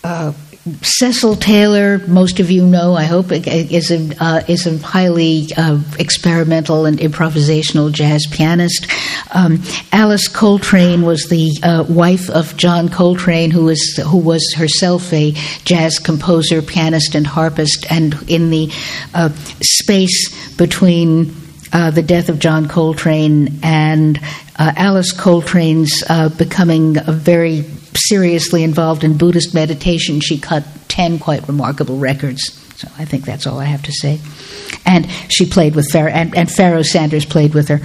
uh, 0.02 0.32
Cecil 0.80 1.36
Taylor, 1.36 1.98
most 2.06 2.40
of 2.40 2.50
you 2.50 2.66
know, 2.66 2.94
I 2.94 3.04
hope, 3.04 3.30
is 3.30 3.90
a 3.90 4.16
uh, 4.18 4.42
is 4.48 4.66
a 4.66 4.78
highly 4.78 5.48
uh, 5.58 5.78
experimental 5.98 6.86
and 6.86 6.98
improvisational 6.98 7.92
jazz 7.92 8.26
pianist. 8.30 8.86
Um, 9.34 9.62
Alice 9.92 10.26
Coltrane 10.26 11.02
was 11.02 11.28
the 11.28 11.50
uh, 11.62 11.84
wife 11.86 12.30
of 12.30 12.56
John 12.56 12.88
Coltrane, 12.88 13.50
who 13.50 13.66
was 13.66 14.00
who 14.06 14.16
was 14.16 14.54
herself 14.56 15.12
a 15.12 15.32
jazz 15.66 15.98
composer, 15.98 16.62
pianist, 16.62 17.14
and 17.14 17.26
harpist. 17.26 17.84
And 17.90 18.14
in 18.30 18.48
the 18.48 18.72
uh, 19.12 19.28
space 19.60 20.56
between 20.56 21.43
uh, 21.74 21.90
the 21.90 22.02
death 22.02 22.28
of 22.28 22.38
John 22.38 22.68
Coltrane 22.68 23.58
and 23.62 24.18
uh, 24.56 24.72
Alice 24.76 25.12
Coltrane's 25.12 26.02
becoming 26.38 26.96
a 26.96 27.12
very 27.12 27.62
seriously 27.96 28.62
involved 28.62 29.04
in 29.04 29.18
Buddhist 29.18 29.54
meditation. 29.54 30.20
She 30.20 30.38
cut 30.38 30.64
10 30.88 31.18
quite 31.18 31.46
remarkable 31.48 31.98
records. 31.98 32.60
So 32.76 32.88
I 32.96 33.04
think 33.04 33.24
that's 33.24 33.46
all 33.46 33.58
I 33.58 33.64
have 33.64 33.82
to 33.82 33.92
say. 33.92 34.20
And 34.86 35.10
she 35.28 35.46
played 35.46 35.74
with 35.74 35.90
Pharoah, 35.90 36.12
and, 36.12 36.36
and 36.36 36.50
Pharoah 36.50 36.84
Sanders 36.84 37.24
played 37.24 37.54
with 37.54 37.68
her. 37.68 37.80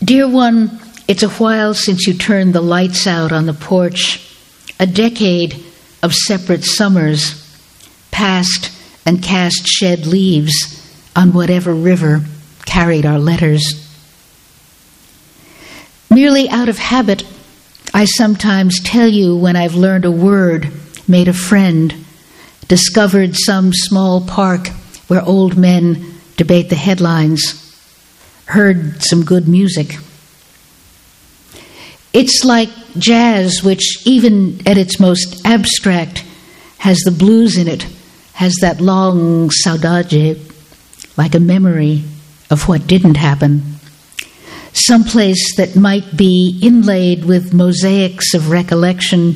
Dear 0.04 0.28
one, 0.28 0.80
it's 1.08 1.22
a 1.22 1.28
while 1.28 1.74
since 1.74 2.06
you 2.06 2.14
turned 2.14 2.54
the 2.54 2.60
lights 2.60 3.06
out 3.06 3.32
on 3.32 3.46
the 3.46 3.54
porch. 3.54 4.22
A 4.78 4.86
decade 4.86 5.62
of 6.02 6.14
separate 6.14 6.64
summers 6.64 7.42
passed 8.10 8.72
and 9.04 9.22
cast 9.22 9.66
shed 9.66 10.06
leaves 10.06 10.75
on 11.16 11.32
whatever 11.32 11.74
river 11.74 12.20
carried 12.66 13.06
our 13.06 13.18
letters. 13.18 13.82
Merely 16.10 16.48
out 16.48 16.68
of 16.68 16.78
habit, 16.78 17.24
I 17.92 18.04
sometimes 18.04 18.80
tell 18.80 19.08
you 19.08 19.36
when 19.36 19.56
I've 19.56 19.74
learned 19.74 20.04
a 20.04 20.10
word, 20.10 20.70
made 21.08 21.28
a 21.28 21.32
friend, 21.32 21.94
discovered 22.68 23.34
some 23.34 23.72
small 23.72 24.20
park 24.20 24.68
where 25.08 25.22
old 25.22 25.56
men 25.56 26.20
debate 26.36 26.68
the 26.68 26.76
headlines, 26.76 27.62
heard 28.46 29.02
some 29.02 29.24
good 29.24 29.48
music. 29.48 29.96
It's 32.12 32.44
like 32.44 32.70
jazz, 32.98 33.62
which, 33.62 34.06
even 34.06 34.66
at 34.66 34.78
its 34.78 34.98
most 35.00 35.44
abstract, 35.44 36.24
has 36.78 36.98
the 37.00 37.10
blues 37.10 37.56
in 37.56 37.68
it, 37.68 37.86
has 38.34 38.54
that 38.60 38.80
long 38.80 39.50
saudade, 39.50 40.55
like 41.16 41.34
a 41.34 41.40
memory 41.40 42.04
of 42.50 42.68
what 42.68 42.86
didn't 42.86 43.16
happen 43.16 43.76
someplace 44.76 45.56
that 45.56 45.74
might 45.74 46.16
be 46.16 46.60
inlaid 46.62 47.24
with 47.24 47.54
mosaics 47.54 48.34
of 48.34 48.50
recollection, 48.50 49.32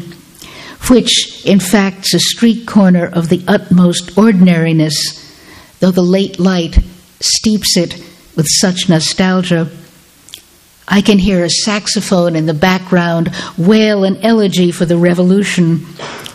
which, 0.88 1.44
in 1.46 1.58
fact's 1.58 2.14
a 2.14 2.18
street 2.18 2.66
corner 2.66 3.06
of 3.06 3.28
the 3.28 3.42
utmost 3.48 4.16
ordinariness, 4.18 4.94
though 5.80 5.90
the 5.90 6.02
late 6.02 6.38
light 6.38 6.78
steeps 7.20 7.76
it 7.76 7.94
with 8.36 8.46
such 8.48 8.88
nostalgia. 8.88 9.70
I 10.86 11.00
can 11.00 11.18
hear 11.18 11.44
a 11.44 11.50
saxophone 11.50 12.36
in 12.36 12.46
the 12.46 12.54
background 12.54 13.30
wail 13.56 14.04
an 14.04 14.18
elegy 14.18 14.72
for 14.72 14.84
the 14.84 14.98
revolution 14.98 15.86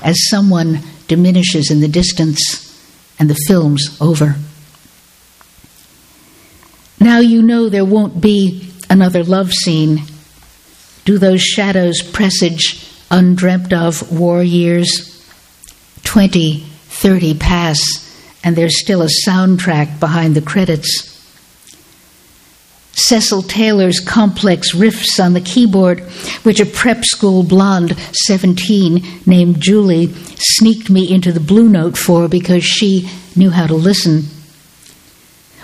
as 0.01 0.15
someone 0.29 0.79
diminishes 1.07 1.69
in 1.69 1.81
the 1.81 1.87
distance 1.87 2.39
and 3.19 3.29
the 3.29 3.39
film's 3.47 3.97
over. 4.01 4.35
Now 7.05 7.19
you 7.19 7.43
know 7.43 7.69
there 7.69 7.85
won't 7.85 8.19
be 8.19 8.67
another 8.89 9.23
love 9.23 9.53
scene? 9.53 10.01
Do 11.05 11.19
those 11.19 11.39
shadows 11.39 12.01
presage 12.01 12.83
undreamt 13.11 13.71
of 13.73 14.11
war 14.11 14.41
years? 14.41 15.23
Twenty, 16.03 16.61
thirty 16.87 17.35
pass, 17.35 17.79
and 18.43 18.55
there's 18.55 18.81
still 18.81 19.03
a 19.03 19.09
soundtrack 19.27 19.99
behind 19.99 20.33
the 20.33 20.41
credits. 20.41 21.13
Cecil 22.93 23.43
Taylor's 23.43 23.99
complex 23.99 24.73
riffs 24.73 25.23
on 25.23 25.33
the 25.33 25.41
keyboard, 25.41 25.99
which 26.41 26.59
a 26.59 26.65
prep 26.65 27.05
school 27.05 27.43
blonde, 27.43 27.95
17, 28.25 29.21
named 29.27 29.61
Julie, 29.61 30.11
sneaked 30.37 30.89
me 30.89 31.13
into 31.13 31.31
the 31.31 31.39
Blue 31.39 31.69
Note 31.69 31.99
for 31.99 32.27
because 32.27 32.63
she 32.65 33.07
knew 33.35 33.51
how 33.51 33.67
to 33.67 33.75
listen. 33.75 34.23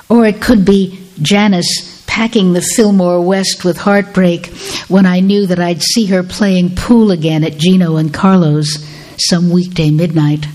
Or 0.08 0.28
it 0.28 0.40
could 0.40 0.66
be 0.66 1.01
Janis 1.22 2.04
packing 2.08 2.54
the 2.54 2.62
Fillmore 2.62 3.22
West 3.22 3.64
with 3.64 3.78
heartbreak 3.78 4.48
when 4.90 5.06
I 5.06 5.22
knew 5.22 5.48
that 5.48 5.60
I'd 5.60 5.82
see 5.82 6.08
her 6.08 6.24
playing 6.24 6.76
pool 6.76 7.12
again 7.12 7.44
at 7.44 7.58
Gino 7.58 7.96
and 7.96 8.14
Carlo's 8.14 8.86
some 9.18 9.50
weekday 9.50 9.92
midnight. 9.92 10.46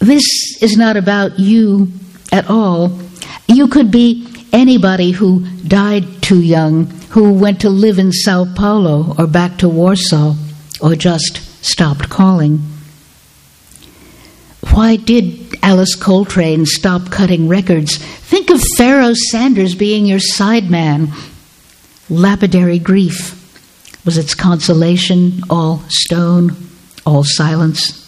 This 0.00 0.24
is 0.60 0.76
not 0.76 0.96
about 0.96 1.38
you 1.38 1.88
at 2.32 2.50
all. 2.50 2.98
You 3.46 3.68
could 3.68 3.90
be 3.90 4.26
anybody 4.52 5.12
who 5.12 5.46
died 5.66 6.22
too 6.22 6.40
young, 6.40 6.86
who 7.10 7.32
went 7.32 7.60
to 7.60 7.70
live 7.70 7.98
in 7.98 8.12
Sao 8.12 8.46
Paulo 8.54 9.14
or 9.16 9.26
back 9.26 9.58
to 9.58 9.68
Warsaw, 9.68 10.34
or 10.80 10.96
just 10.96 11.36
stopped 11.64 12.10
calling. 12.10 12.58
Why 14.72 14.96
did 14.96 15.43
Alice 15.64 15.94
Coltrane 15.94 16.66
stop 16.66 17.10
cutting 17.10 17.48
records? 17.48 17.96
Think 17.96 18.50
of 18.50 18.60
Pharoah 18.76 19.14
Sanders 19.14 19.74
being 19.74 20.04
your 20.04 20.18
sideman. 20.18 21.08
Lapidary 22.10 22.78
grief. 22.78 23.40
Was 24.04 24.18
its 24.18 24.34
consolation 24.34 25.40
all 25.48 25.82
stone, 25.88 26.54
all 27.06 27.24
silence? 27.24 28.02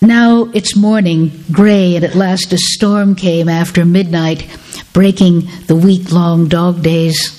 Now 0.00 0.48
it's 0.54 0.76
morning, 0.76 1.44
gray, 1.50 1.96
and 1.96 2.04
at 2.04 2.14
last 2.14 2.52
a 2.52 2.58
storm 2.58 3.16
came 3.16 3.48
after 3.48 3.84
midnight, 3.84 4.46
breaking 4.92 5.48
the 5.66 5.74
week 5.74 6.12
long 6.12 6.46
dog 6.46 6.84
days. 6.84 7.36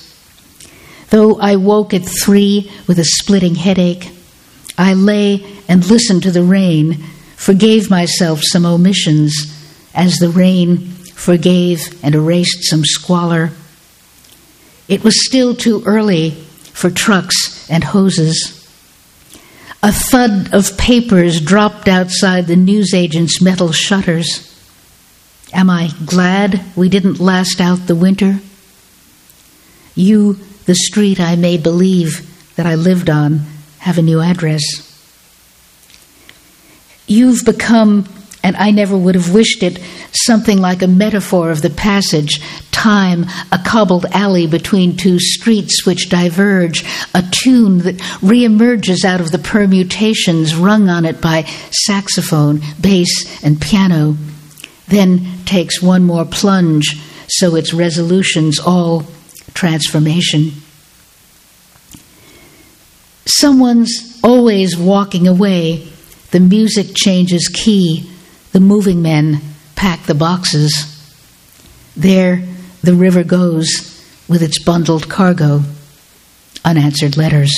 Though 1.10 1.40
I 1.40 1.56
woke 1.56 1.94
at 1.94 2.04
three 2.04 2.70
with 2.86 3.00
a 3.00 3.06
splitting 3.06 3.56
headache, 3.56 4.12
I 4.78 4.94
lay 4.94 5.46
and 5.70 5.90
listened 5.90 6.24
to 6.24 6.32
the 6.32 6.44
rain, 6.44 7.02
forgave 7.42 7.90
myself 7.90 8.40
some 8.44 8.68
omissions, 8.68 9.52
as 9.96 10.18
the 10.18 10.30
rain 10.30 10.78
forgave 11.16 12.00
and 12.04 12.14
erased 12.14 12.64
some 12.66 12.86
squalor. 12.86 13.50
It 14.88 15.04
was 15.04 15.26
still 15.26 15.56
too 15.56 15.82
early 15.88 16.30
for 16.74 16.92
trucks 16.92 17.68
and 17.68 17.84
hoses. 17.84 18.60
A 19.82 19.92
thud 19.92 20.54
of 20.54 20.78
papers 20.78 21.42
dropped 21.42 21.88
outside 21.88 22.46
the 22.46 22.56
newsagent's 22.56 23.42
metal 23.42 23.72
shutters. 23.72 24.48
Am 25.52 25.68
I 25.68 25.90
glad 26.06 26.64
we 26.76 26.90
didn't 26.90 27.20
last 27.20 27.60
out 27.60 27.88
the 27.88 27.96
winter? 27.96 28.40
You, 29.96 30.34
the 30.68 30.76
street 30.76 31.20
I 31.20 31.36
made 31.38 31.64
believe 31.64 32.56
that 32.56 32.68
I 32.68 32.76
lived 32.76 33.10
on, 33.10 33.48
have 33.80 33.98
a 33.98 34.04
new 34.04 34.22
address. 34.22 34.91
You've 37.12 37.44
become, 37.44 38.08
and 38.42 38.56
I 38.56 38.72
never 38.72 38.98
would 38.98 39.16
have 39.16 39.34
wished 39.34 39.64
it, 39.64 39.82
something 40.14 40.60
like 40.60 40.82
a 40.82 40.88
metaphor 40.88 41.52
of 41.52 41.62
the 41.62 41.70
passage 41.70 42.42
time, 42.72 43.26
a 43.52 43.60
cobbled 43.66 44.06
alley 44.12 44.48
between 44.48 44.96
two 44.96 45.20
streets 45.20 45.86
which 45.86 46.08
diverge, 46.08 46.86
a 47.14 47.22
tune 47.30 47.80
that 47.80 47.98
reemerges 48.22 49.04
out 49.04 49.20
of 49.20 49.32
the 49.32 49.40
permutations 49.40 50.56
rung 50.56 50.88
on 50.88 51.04
it 51.04 51.20
by 51.20 51.44
saxophone, 51.86 52.62
bass, 52.80 53.44
and 53.44 53.60
piano, 53.60 54.16
then 54.88 55.44
takes 55.44 55.82
one 55.82 56.06
more 56.06 56.24
plunge, 56.24 56.98
so 57.28 57.56
its 57.56 57.74
resolutions 57.74 58.58
all 58.58 59.06
transformation. 59.54 60.54
Someone's 63.26 64.18
always 64.24 64.78
walking 64.78 65.28
away. 65.28 65.90
The 66.32 66.40
music 66.40 66.96
changes 66.96 67.50
key. 67.54 68.10
The 68.54 68.60
moving 68.60 69.02
men 69.02 69.42
pack 69.76 70.06
the 70.06 70.16
boxes. 70.16 70.88
There, 71.96 72.44
the 72.82 72.94
river 72.94 73.24
goes 73.24 73.68
with 74.28 74.42
its 74.42 74.58
bundled 74.64 75.10
cargo, 75.10 75.62
unanswered 76.64 77.18
letters. 77.18 77.52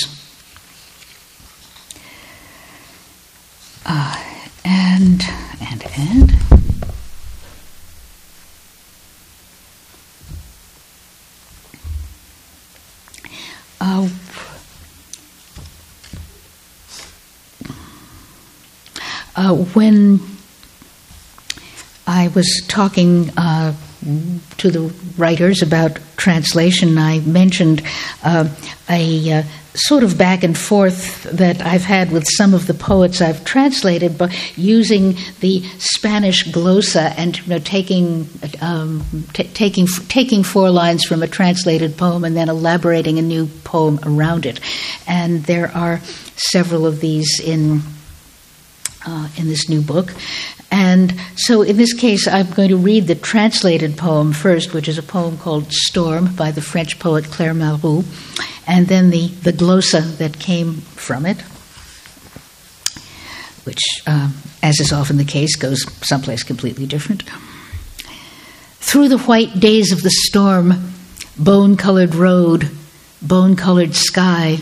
Uh, 3.86 4.24
and, 4.66 5.24
and, 5.62 5.84
and. 5.96 6.34
Uh, 13.80 14.08
uh, 19.36 19.56
when 19.56 20.20
I 22.06 22.30
was 22.30 22.64
talking 22.68 23.30
uh, 23.38 23.74
to 24.58 24.72
the 24.72 24.94
writers 25.18 25.62
about 25.62 26.00
translation, 26.18 26.98
I 26.98 27.20
mentioned 27.20 27.82
uh, 28.24 28.50
a 28.90 29.32
uh, 29.32 29.44
sort 29.76 30.04
of 30.04 30.18
back 30.18 30.44
and 30.44 30.58
forth 30.58 31.24
that 31.24 31.62
I've 31.62 31.84
had 31.84 32.12
with 32.12 32.26
some 32.28 32.54
of 32.54 32.68
the 32.68 32.74
poets 32.74 33.22
I've 33.22 33.44
translated, 33.44 34.18
but 34.18 34.32
using 34.58 35.18
the 35.40 35.62
Spanish 35.80 36.46
glosa 36.46 37.14
and 37.18 37.38
you 37.40 37.48
know, 37.48 37.60
taking 37.60 38.28
um, 38.62 39.06
t- 39.34 39.46
taking 39.46 39.88
taking 40.08 40.44
four 40.44 40.70
lines 40.70 41.04
from 41.06 41.24
a 41.24 41.28
translated 41.28 41.98
poem 41.98 42.24
and 42.24 42.36
then 42.36 42.50
elaborating 42.50 43.18
a 43.18 43.22
new 43.22 43.48
poem 43.64 44.00
around 44.04 44.46
it. 44.46 44.60
And 45.08 45.44
there 45.44 45.72
are 45.76 46.00
several 46.36 46.86
of 46.86 47.00
these 47.00 47.40
in. 47.40 47.82
Uh, 49.06 49.28
in 49.36 49.50
this 49.50 49.68
new 49.68 49.82
book. 49.82 50.14
And 50.72 51.14
so 51.36 51.62
in 51.62 51.76
this 51.76 51.94
case, 51.94 52.26
I'm 52.26 52.50
going 52.52 52.70
to 52.70 52.78
read 52.78 53.06
the 53.06 53.16
translated 53.16 53.98
poem 53.98 54.32
first, 54.32 54.74
which 54.74 54.88
is 54.88 54.98
a 54.98 55.04
poem 55.04 55.38
called 55.38 55.74
Storm 55.74 56.34
by 56.36 56.52
the 56.52 56.62
French 56.62 57.00
poet 57.00 57.26
Claire 57.26 57.54
Malroux, 57.54 58.06
and 58.66 58.88
then 58.88 59.10
the, 59.10 59.28
the 59.28 59.52
glosa 59.52 60.18
that 60.20 60.40
came 60.40 60.76
from 60.76 61.26
it, 61.26 61.42
which, 63.66 63.82
um, 64.08 64.36
as 64.64 64.80
is 64.80 64.94
often 64.94 65.18
the 65.18 65.26
case, 65.26 65.58
goes 65.58 65.84
someplace 66.08 66.44
completely 66.44 66.86
different. 66.86 67.24
Through 68.80 69.10
the 69.10 69.20
white 69.20 69.60
days 69.60 69.92
of 69.92 70.02
the 70.02 70.12
storm, 70.12 70.94
bone 71.38 71.76
colored 71.76 72.16
road, 72.16 72.72
bone 73.22 73.58
colored 73.58 73.96
sky, 73.96 74.60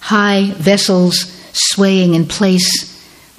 high 0.00 0.50
vessels 0.50 1.40
swaying 1.52 2.14
in 2.14 2.26
place 2.26 2.91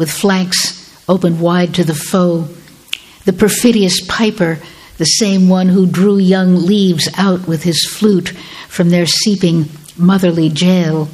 with 0.03 0.11
flanks 0.11 0.93
open 1.07 1.39
wide 1.39 1.73
to 1.73 1.81
the 1.81 1.95
foe. 1.95 2.45
The 3.23 3.31
perfidious 3.31 4.01
piper, 4.05 4.59
the 4.97 5.05
same 5.05 5.47
one 5.47 5.69
who 5.69 5.87
drew 5.87 6.17
young 6.17 6.57
leaves 6.57 7.07
out 7.17 7.47
with 7.47 7.63
his 7.63 7.85
flute 7.85 8.33
from 8.67 8.89
their 8.89 9.05
seeping 9.05 9.69
motherly 9.95 10.49
jail. 10.49 11.07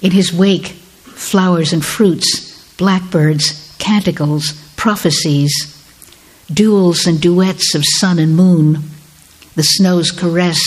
In 0.00 0.10
his 0.10 0.32
wake, 0.32 0.68
flowers 0.68 1.74
and 1.74 1.84
fruits, 1.84 2.74
blackbirds, 2.78 3.76
canticles, 3.78 4.52
prophecies, 4.76 5.52
duels 6.50 7.06
and 7.06 7.20
duets 7.20 7.74
of 7.74 7.84
sun 7.84 8.18
and 8.18 8.34
moon, 8.34 8.84
the 9.54 9.62
snow's 9.62 10.10
caress, 10.10 10.58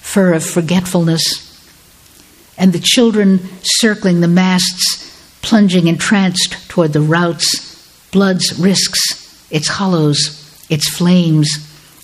fur 0.00 0.34
of 0.34 0.46
forgetfulness, 0.46 1.50
and 2.56 2.72
the 2.72 2.78
children 2.78 3.40
circling 3.62 4.20
the 4.20 4.28
masts, 4.28 5.11
plunging 5.42 5.86
entranced 5.86 6.68
toward 6.68 6.92
the 6.92 7.00
routes 7.00 7.72
Blood's 8.12 8.58
risks, 8.58 9.48
its 9.50 9.68
hollows, 9.68 10.66
its 10.68 10.88
flames, 10.94 11.48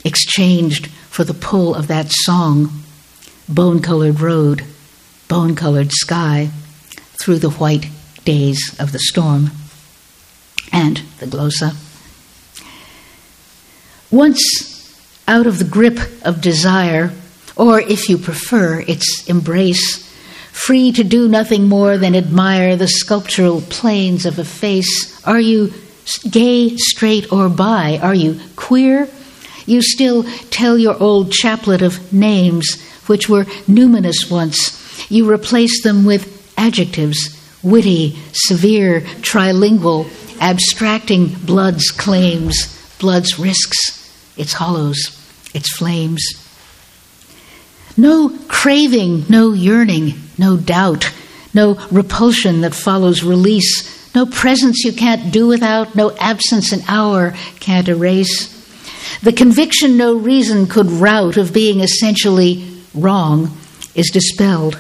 exchanged 0.04 0.86
for 1.10 1.22
the 1.22 1.34
pull 1.34 1.74
of 1.74 1.86
that 1.88 2.10
song 2.10 2.82
bone 3.46 3.80
colored 3.80 4.20
road, 4.20 4.64
bone 5.28 5.54
colored 5.54 5.92
sky, 5.92 6.48
through 7.20 7.38
the 7.38 7.50
white 7.50 7.88
days 8.24 8.74
of 8.78 8.92
the 8.92 8.98
storm. 8.98 9.50
And 10.72 10.98
the 11.18 11.26
glosa. 11.26 11.76
Once 14.10 14.98
out 15.26 15.46
of 15.46 15.58
the 15.58 15.64
grip 15.64 15.98
of 16.24 16.40
desire, 16.40 17.12
or 17.56 17.80
if 17.80 18.08
you 18.08 18.16
prefer, 18.16 18.80
its 18.80 19.28
embrace, 19.28 20.07
free 20.58 20.92
to 20.92 21.04
do 21.04 21.28
nothing 21.28 21.68
more 21.68 21.96
than 21.96 22.16
admire 22.16 22.76
the 22.76 22.88
sculptural 22.88 23.60
planes 23.62 24.26
of 24.26 24.38
a 24.38 24.44
face, 24.44 25.24
are 25.24 25.40
you 25.40 25.72
gay, 26.30 26.76
straight, 26.76 27.32
or 27.32 27.48
bi? 27.48 27.98
Are 28.02 28.14
you 28.14 28.40
queer? 28.56 29.08
You 29.66 29.82
still 29.82 30.24
tell 30.50 30.76
your 30.76 31.00
old 31.00 31.30
chaplet 31.30 31.80
of 31.80 32.12
names, 32.12 32.82
which 33.06 33.28
were 33.28 33.44
numinous 33.66 34.30
once. 34.30 35.10
You 35.10 35.30
replace 35.30 35.82
them 35.82 36.04
with 36.04 36.52
adjectives 36.58 37.34
witty, 37.62 38.16
severe, 38.32 39.00
trilingual, 39.20 40.06
abstracting 40.40 41.28
blood's 41.44 41.90
claims, 41.90 42.54
blood's 42.98 43.38
risks, 43.38 44.36
its 44.36 44.52
hollows, 44.52 44.98
its 45.54 45.76
flames. 45.76 46.22
No 47.96 48.30
craving, 48.46 49.24
no 49.28 49.52
yearning, 49.52 50.14
no 50.38 50.56
doubt, 50.56 51.10
no 51.54 51.74
repulsion 51.90 52.60
that 52.60 52.74
follows 52.74 53.22
release, 53.22 54.14
no 54.14 54.26
presence 54.26 54.84
you 54.84 54.92
can't 54.92 55.32
do 55.32 55.46
without, 55.46 55.94
no 55.94 56.16
absence 56.18 56.72
an 56.72 56.82
hour 56.88 57.34
can't 57.60 57.88
erase. 57.88 58.54
The 59.22 59.32
conviction 59.32 59.96
no 59.96 60.16
reason 60.16 60.66
could 60.66 60.90
rout 60.90 61.36
of 61.36 61.52
being 61.52 61.80
essentially 61.80 62.82
wrong 62.94 63.56
is 63.94 64.10
dispelled. 64.10 64.76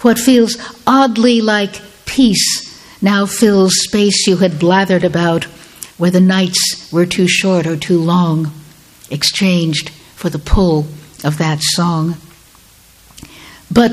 What 0.00 0.18
feels 0.18 0.56
oddly 0.86 1.40
like 1.40 1.80
peace 2.04 2.66
now 3.02 3.26
fills 3.26 3.74
space 3.82 4.26
you 4.26 4.36
had 4.36 4.52
blathered 4.52 5.04
about, 5.04 5.44
where 5.98 6.10
the 6.10 6.20
nights 6.20 6.90
were 6.92 7.06
too 7.06 7.28
short 7.28 7.66
or 7.66 7.76
too 7.76 7.98
long, 7.98 8.52
exchanged 9.10 9.90
for 10.14 10.30
the 10.30 10.38
pull 10.38 10.86
of 11.24 11.38
that 11.38 11.60
song. 11.60 12.16
But 13.70 13.92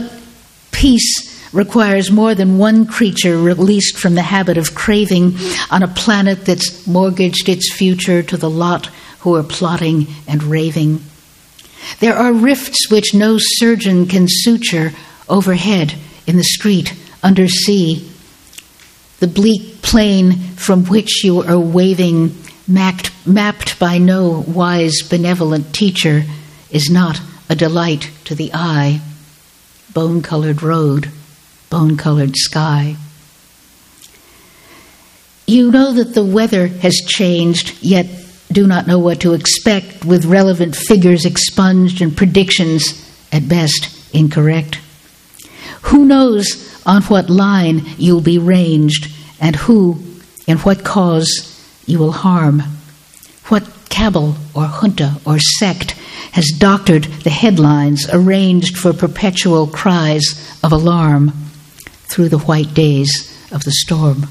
peace 0.85 1.51
requires 1.51 2.11
more 2.11 2.35
than 2.35 2.59
one 2.59 2.85
creature 2.85 3.39
released 3.39 3.97
from 3.97 4.13
the 4.13 4.21
habit 4.21 4.55
of 4.55 4.75
craving 4.75 5.35
on 5.71 5.81
a 5.81 5.87
planet 5.87 6.45
that's 6.45 6.85
mortgaged 6.85 7.49
its 7.49 7.73
future 7.73 8.21
to 8.21 8.37
the 8.37 8.49
lot 8.49 8.85
who 9.21 9.33
are 9.33 9.41
plotting 9.41 10.05
and 10.27 10.43
raving. 10.43 11.01
There 12.01 12.15
are 12.15 12.31
rifts 12.31 12.91
which 12.91 13.15
no 13.15 13.37
surgeon 13.39 14.05
can 14.05 14.27
suture 14.29 14.91
overhead, 15.27 15.95
in 16.27 16.37
the 16.37 16.43
street, 16.43 16.93
under 17.23 17.47
sea. 17.47 18.07
The 19.19 19.27
bleak 19.27 19.81
plain 19.81 20.33
from 20.55 20.85
which 20.85 21.23
you 21.23 21.41
are 21.41 21.59
waving, 21.59 22.37
mapped, 22.67 23.09
mapped 23.25 23.79
by 23.79 23.97
no 23.97 24.45
wise, 24.47 25.01
benevolent 25.01 25.73
teacher, 25.73 26.25
is 26.69 26.91
not 26.91 27.19
a 27.49 27.55
delight 27.55 28.11
to 28.25 28.35
the 28.35 28.51
eye. 28.53 29.01
Bone 29.95 30.21
colored 30.21 30.61
road, 30.61 31.09
bone 31.69 31.95
colored 31.95 32.35
sky. 32.35 32.97
You 35.47 35.71
know 35.71 35.93
that 35.93 36.13
the 36.13 36.25
weather 36.25 36.67
has 36.67 36.95
changed, 37.07 37.81
yet 37.81 38.05
do 38.51 38.67
not 38.67 38.87
know 38.87 38.99
what 38.99 39.21
to 39.21 39.33
expect, 39.33 40.03
with 40.03 40.25
relevant 40.25 40.75
figures 40.75 41.25
expunged 41.25 42.01
and 42.01 42.15
predictions, 42.15 43.09
at 43.31 43.47
best, 43.47 44.13
incorrect. 44.13 44.81
Who 45.83 46.03
knows 46.03 46.83
on 46.85 47.01
what 47.03 47.29
line 47.29 47.81
you'll 47.97 48.19
be 48.19 48.37
ranged, 48.37 49.09
and 49.39 49.55
who, 49.55 50.03
in 50.45 50.57
what 50.57 50.83
cause, 50.83 51.29
you 51.85 51.99
will 51.99 52.11
harm? 52.11 52.61
What 53.45 53.63
cabal 53.87 54.35
or 54.53 54.67
junta 54.67 55.21
or 55.25 55.39
sect 55.39 55.95
has 56.35 56.51
doctored 56.59 57.05
the 57.23 57.29
headlines 57.29 58.09
arranged 58.11 58.77
for 58.77 58.91
perpetual 58.91 59.67
cries 59.67 60.59
of 60.61 60.73
alarm 60.73 61.31
through 62.07 62.27
the 62.27 62.39
white 62.39 62.73
days 62.73 63.09
of 63.53 63.63
the 63.63 63.71
storm? 63.71 64.27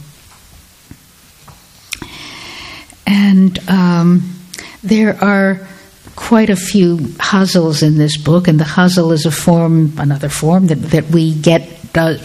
And 3.06 3.58
um, 3.70 4.34
there 4.82 5.16
are 5.24 5.66
quite 6.14 6.50
a 6.50 6.56
few 6.56 6.98
ghazals 6.98 7.82
in 7.82 7.96
this 7.96 8.18
book, 8.18 8.48
and 8.48 8.60
the 8.60 8.64
ghazal 8.64 9.10
is 9.10 9.24
a 9.24 9.30
form, 9.30 9.94
another 9.96 10.28
form 10.28 10.66
that, 10.66 10.82
that 10.90 11.06
we 11.06 11.34
get 11.34 11.62
uh, 11.96 12.18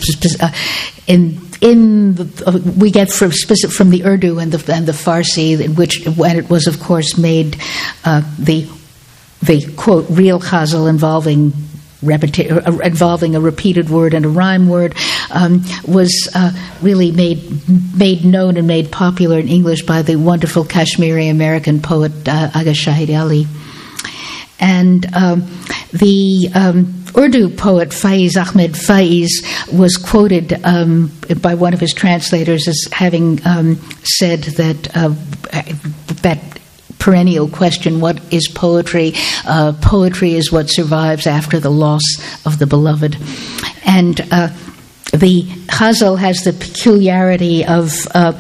in 1.08 1.40
in 1.62 2.16
the, 2.16 2.44
uh, 2.46 2.58
we 2.78 2.92
get 2.92 3.10
from 3.10 3.32
from 3.32 3.92
the 3.92 4.04
Urdu 4.04 4.40
and 4.40 4.52
the 4.52 4.74
and 4.74 4.86
the 4.86 4.92
Farsi, 4.92 5.60
in 5.60 5.76
which 5.76 6.06
when 6.18 6.38
it 6.38 6.50
was 6.50 6.68
of 6.68 6.82
course 6.82 7.18
made 7.18 7.58
uh, 8.04 8.22
the 8.38 8.68
the 9.42 9.74
quote 9.76 10.06
real 10.10 10.40
ghazal 10.40 10.88
involving 10.88 11.54
repeti- 12.02 12.52
uh, 12.52 12.80
involving 12.80 13.36
a 13.36 13.40
repeated 13.40 13.90
word 13.90 14.14
and 14.14 14.26
a 14.26 14.30
rhyme 14.30 14.68
word, 14.68 14.96
um, 15.32 15.64
was 15.88 16.30
uh, 16.34 16.52
really 16.82 17.12
made 17.12 17.68
made 17.98 18.26
known 18.26 18.58
and 18.58 18.68
made 18.68 18.92
popular 18.92 19.40
in 19.40 19.48
English 19.48 19.84
by 19.84 20.02
the 20.02 20.16
wonderful 20.16 20.66
Kashmiri 20.66 21.28
American 21.28 21.82
poet 21.82 22.12
uh, 22.28 22.52
Agha 22.54 22.72
Shahid 22.72 23.18
Ali. 23.18 23.48
And 24.62 25.06
um, 25.16 25.42
the 25.94 26.50
um, 26.54 27.06
Urdu 27.18 27.50
poet 27.50 27.90
Faiz 27.90 28.36
Ahmed 28.36 28.72
Faiz 28.72 29.30
was 29.72 29.96
quoted 29.96 30.54
um, 30.66 31.12
by 31.42 31.56
one 31.56 31.74
of 31.74 31.80
his 31.80 31.94
translators 31.94 32.68
as 32.68 32.88
having 32.92 33.46
um, 33.46 33.76
said 34.04 34.44
that 34.44 34.96
uh, 34.96 35.14
that 36.22 36.59
perennial 37.00 37.48
question 37.48 38.00
what 38.02 38.22
is 38.32 38.48
poetry? 38.48 39.14
Uh, 39.46 39.74
poetry 39.82 40.36
is 40.36 40.52
what 40.52 40.66
survives 40.70 41.26
after 41.26 41.60
the 41.60 41.72
loss 41.72 42.04
of 42.46 42.60
the 42.60 42.68
beloved. 42.68 43.18
And 43.86 44.22
uh, 44.32 44.50
the 45.12 45.44
Ghazal 45.68 46.18
has 46.18 46.44
the 46.44 46.54
peculiarity 46.54 47.66
of 47.66 47.92
uh, 48.14 48.34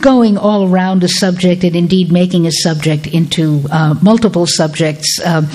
going 0.00 0.38
all 0.38 0.68
around 0.68 1.04
a 1.04 1.08
subject 1.08 1.64
and 1.64 1.76
indeed 1.76 2.10
making 2.10 2.46
a 2.46 2.52
subject 2.52 3.06
into 3.06 3.62
uh, 3.70 3.94
multiple 4.00 4.46
subjects. 4.46 5.20
Um, 5.24 5.48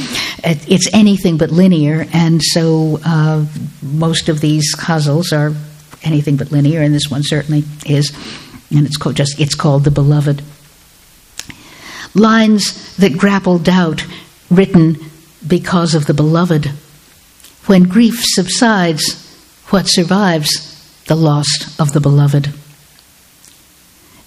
it's 0.43 0.93
anything 0.93 1.37
but 1.37 1.49
linear, 1.49 2.05
and 2.13 2.41
so 2.41 2.99
uh, 3.03 3.45
most 3.81 4.29
of 4.29 4.41
these 4.41 4.75
Ghazals 4.75 5.33
are 5.33 5.55
anything 6.03 6.37
but 6.37 6.51
linear, 6.51 6.81
and 6.81 6.93
this 6.93 7.09
one 7.09 7.21
certainly 7.23 7.63
is. 7.85 8.11
And 8.71 8.85
it's 8.85 8.97
called 8.97 9.15
just 9.15 9.39
it's 9.39 9.55
called 9.55 9.85
the 9.85 9.91
Beloved 9.91 10.43
lines 12.13 12.95
that 12.97 13.17
grapple 13.17 13.59
doubt, 13.59 14.05
written 14.49 14.97
because 15.47 15.95
of 15.95 16.05
the 16.05 16.13
beloved. 16.13 16.71
When 17.65 17.83
grief 17.83 18.19
subsides, 18.19 19.25
what 19.69 19.83
survives? 19.83 21.03
The 21.05 21.15
loss 21.15 21.79
of 21.79 21.93
the 21.93 21.99
beloved. 21.99 22.53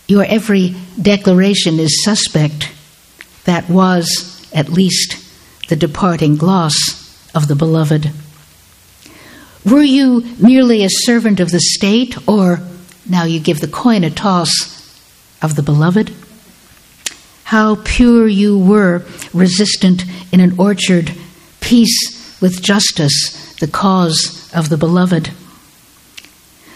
Your 0.08 0.24
every 0.24 0.74
declaration 1.00 1.78
is 1.78 2.04
suspect. 2.04 2.72
That 3.44 3.68
was, 3.68 4.48
at 4.52 4.68
least, 4.68 5.16
the 5.68 5.76
departing 5.76 6.36
gloss 6.36 7.30
of 7.34 7.48
the 7.48 7.56
beloved. 7.56 8.10
Were 9.64 9.82
you 9.82 10.24
merely 10.38 10.84
a 10.84 10.88
servant 10.90 11.40
of 11.40 11.50
the 11.50 11.60
state, 11.60 12.16
or 12.28 12.60
now 13.08 13.24
you 13.24 13.40
give 13.40 13.60
the 13.60 13.68
coin 13.68 14.04
a 14.04 14.10
toss 14.10 14.50
of 15.40 15.54
the 15.56 15.62
beloved? 15.62 16.12
How 17.52 17.76
pure 17.84 18.26
you 18.26 18.58
were, 18.58 19.02
resistant 19.34 20.06
in 20.32 20.40
an 20.40 20.58
orchard, 20.58 21.12
peace 21.60 22.40
with 22.40 22.62
justice, 22.62 23.54
the 23.60 23.68
cause 23.68 24.50
of 24.54 24.70
the 24.70 24.78
beloved. 24.78 25.30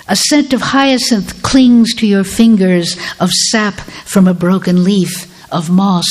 A 0.07 0.15
scent 0.15 0.53
of 0.53 0.61
hyacinth 0.61 1.43
clings 1.43 1.95
to 1.95 2.07
your 2.07 2.25
fingers, 2.25 2.95
of 3.19 3.31
sap 3.31 3.81
from 4.05 4.29
a 4.29 4.35
broken 4.35 4.85
leaf, 4.85 5.27
of 5.51 5.71
moss, 5.71 6.05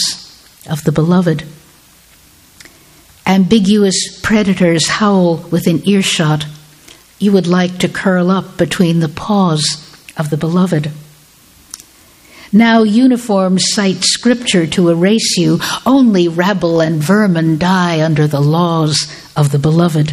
of 0.68 0.84
the 0.84 0.92
beloved. 0.92 1.44
Ambiguous 3.28 4.20
predators 4.24 4.88
howl 4.88 5.38
within 5.52 5.88
earshot. 5.88 6.48
You 7.20 7.34
would 7.34 7.46
like 7.46 7.78
to 7.78 7.88
curl 7.88 8.32
up 8.32 8.58
between 8.58 9.00
the 9.00 9.10
paws 9.10 9.64
of 10.18 10.32
the 10.32 10.38
beloved. 10.38 10.92
Now 12.56 12.84
uniforms 12.84 13.66
cite 13.74 14.06
scripture 14.06 14.66
to 14.66 14.88
erase 14.88 15.36
you. 15.38 15.60
Only 15.86 16.30
rabble 16.30 16.80
and 16.80 17.04
vermin 17.04 17.58
die 17.58 18.02
under 18.02 18.28
the 18.28 18.40
laws 18.40 19.12
of 19.36 19.52
the 19.52 19.60
beloved. 19.60 20.12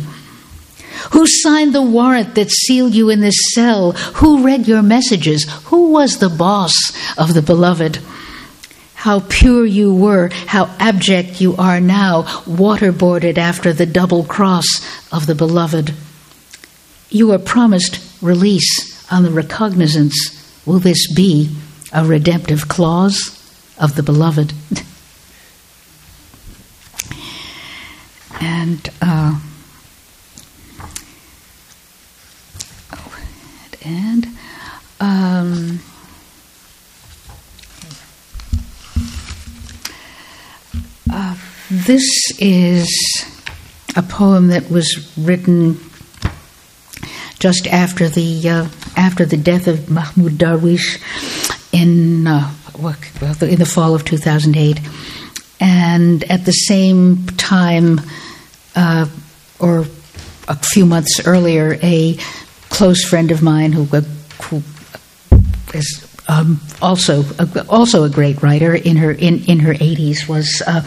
Who 1.12 1.24
signed 1.24 1.72
the 1.72 1.82
warrant 1.82 2.34
that 2.34 2.50
sealed 2.50 2.96
you 2.96 3.10
in 3.10 3.20
this 3.20 3.36
cell? 3.54 3.92
Who 3.92 4.42
read 4.42 4.66
your 4.66 4.82
messages? 4.82 5.48
Who 5.66 5.92
was 5.92 6.18
the 6.18 6.28
boss 6.28 6.74
of 7.16 7.32
the 7.32 7.42
beloved? 7.42 8.00
How 8.94 9.20
pure 9.28 9.64
you 9.64 9.94
were, 9.94 10.28
how 10.48 10.64
abject 10.80 11.40
you 11.40 11.54
are 11.58 11.78
now, 11.78 12.24
waterboarded 12.44 13.38
after 13.38 13.72
the 13.72 13.86
double 13.86 14.24
cross 14.24 14.66
of 15.12 15.26
the 15.26 15.36
beloved. 15.36 15.94
You 17.08 17.30
are 17.30 17.38
promised 17.38 18.00
release 18.20 19.06
on 19.12 19.22
the 19.22 19.30
recognizance. 19.30 20.40
Will 20.66 20.80
this 20.80 21.12
be 21.14 21.48
a 21.92 22.04
redemptive 22.04 22.68
clause 22.68 23.38
of 23.78 23.96
the 23.96 24.02
beloved. 24.02 24.52
and 28.40 28.88
uh, 29.00 29.38
and 33.84 34.26
um, 35.00 35.80
uh, 41.12 41.36
this 41.70 42.04
is 42.38 42.88
a 43.96 44.02
poem 44.02 44.48
that 44.48 44.70
was 44.70 45.12
written 45.18 45.78
just 47.38 47.66
after 47.66 48.08
the 48.08 48.48
uh, 48.48 48.68
after 48.96 49.24
the 49.24 49.36
death 49.36 49.66
of 49.66 49.90
Mahmoud 49.90 50.32
Darwish 50.32 50.98
in 51.72 52.26
uh, 52.26 52.52
in 53.40 53.58
the 53.58 53.70
fall 53.70 53.94
of 53.94 54.04
2008, 54.04 54.80
and 55.60 56.24
at 56.24 56.44
the 56.44 56.52
same 56.52 57.26
time, 57.36 58.00
uh, 58.74 59.06
or 59.58 59.86
a 60.48 60.56
few 60.56 60.86
months 60.86 61.20
earlier, 61.26 61.78
a 61.82 62.16
close 62.68 63.04
friend 63.04 63.30
of 63.30 63.42
mine 63.42 63.72
who, 63.72 63.84
who 63.84 64.62
is 65.74 66.08
um, 66.28 66.60
also 66.80 67.24
also 67.68 68.04
a 68.04 68.08
great 68.08 68.42
writer 68.42 68.74
in 68.74 68.96
her 68.96 69.12
in, 69.12 69.44
in 69.44 69.60
her 69.60 69.74
80s 69.74 70.28
was 70.28 70.62
uh, 70.66 70.82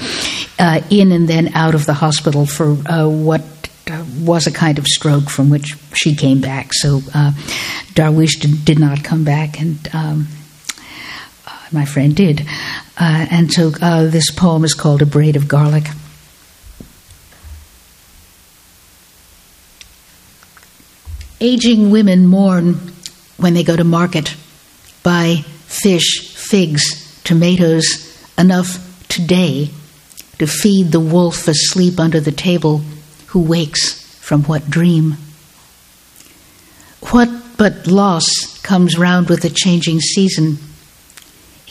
uh, 0.59 0.81
in 0.89 1.11
and 1.11 1.27
then 1.27 1.49
out 1.53 1.75
of 1.75 1.85
the 1.85 1.93
hospital 1.93 2.45
for 2.45 2.71
uh, 2.89 3.07
what 3.07 3.43
uh, 3.87 4.03
was 4.19 4.47
a 4.47 4.51
kind 4.51 4.79
of 4.79 4.85
stroke 4.87 5.29
from 5.29 5.49
which 5.49 5.75
she 5.93 6.15
came 6.15 6.41
back. 6.41 6.73
So 6.73 7.01
uh, 7.13 7.31
Darwish 7.93 8.39
did, 8.39 8.65
did, 8.65 8.79
not 8.79 9.03
come 9.03 9.23
back, 9.23 9.59
and 9.59 9.77
um, 9.93 10.27
my 11.71 11.85
friend 11.85 12.15
did. 12.15 12.41
Uh, 12.97 13.27
and 13.29 13.51
so 13.51 13.71
uh, 13.81 14.05
this 14.05 14.31
poem 14.31 14.63
is 14.63 14.73
called 14.73 15.01
"A 15.01 15.05
Braid 15.05 15.35
of 15.35 15.47
Garlic." 15.47 15.85
Aging 21.41 21.91
women 21.91 22.25
mourn 22.27 22.79
when 23.37 23.53
they 23.53 23.63
go 23.63 23.75
to 23.75 23.83
market, 23.83 24.35
buy 25.03 25.43
fish, 25.67 26.33
figs, 26.33 27.21
tomatoes, 27.23 28.05
enough 28.37 29.07
today 29.09 29.69
to 30.39 30.47
feed 30.47 30.91
the 30.91 30.99
wolf 30.99 31.47
asleep 31.47 31.99
under 31.99 32.19
the 32.19 32.31
table 32.31 32.81
who 33.27 33.41
wakes 33.41 34.01
from 34.19 34.43
what 34.43 34.69
dream? 34.69 35.17
What 37.11 37.29
but 37.57 37.87
loss 37.87 38.59
comes 38.61 38.97
round 38.97 39.29
with 39.29 39.41
the 39.41 39.49
changing 39.49 39.99
season? 39.99 40.57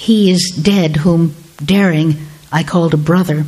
He 0.05 0.31
is 0.31 0.51
dead 0.63 0.97
whom, 0.97 1.35
daring, 1.65 2.19
I 2.53 2.63
called 2.63 2.93
a 2.93 2.99
brother, 2.99 3.47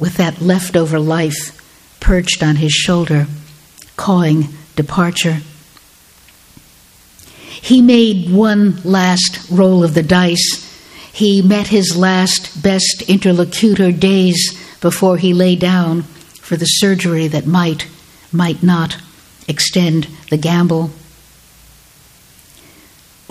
with 0.00 0.16
that 0.16 0.42
leftover 0.42 0.98
life 0.98 1.56
perched 2.00 2.42
on 2.42 2.56
his 2.56 2.72
shoulder, 2.72 3.28
cawing 3.96 4.48
departure. 4.74 5.42
He 7.36 7.82
made 7.82 8.32
one 8.32 8.82
last 8.82 9.48
roll 9.48 9.84
of 9.84 9.94
the 9.94 10.02
dice. 10.02 10.66
He 11.12 11.40
met 11.40 11.68
his 11.68 11.96
last 11.96 12.60
best 12.60 13.04
interlocutor 13.06 13.92
days 13.92 14.60
before 14.80 15.18
he 15.18 15.32
lay 15.32 15.54
down 15.54 16.02
for 16.42 16.56
the 16.56 16.66
surgery 16.66 17.28
that 17.28 17.46
might, 17.46 17.86
might 18.32 18.60
not 18.60 18.96
extend 19.46 20.08
the 20.30 20.36
gamble. 20.36 20.90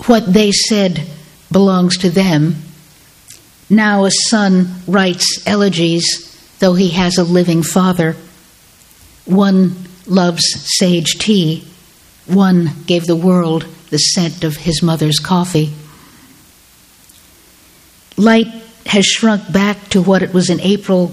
What 0.06 0.32
they 0.32 0.52
said 0.52 1.06
belongs 1.50 1.98
to 1.98 2.10
them. 2.10 2.56
Now 3.68 4.04
a 4.04 4.10
son 4.10 4.74
writes 4.86 5.42
elegies, 5.46 6.04
though 6.58 6.74
he 6.74 6.90
has 6.90 7.18
a 7.18 7.24
living 7.24 7.62
father. 7.62 8.16
One 9.24 9.76
loves 10.06 10.44
sage 10.78 11.18
tea, 11.18 11.64
one 12.26 12.70
gave 12.86 13.06
the 13.06 13.16
world 13.16 13.66
the 13.90 13.98
scent 13.98 14.44
of 14.44 14.56
his 14.56 14.82
mother's 14.82 15.18
coffee. 15.18 15.72
Light 18.16 18.48
has 18.86 19.06
shrunk 19.06 19.52
back 19.52 19.88
to 19.90 20.02
what 20.02 20.22
it 20.22 20.34
was 20.34 20.50
in 20.50 20.60
April, 20.60 21.12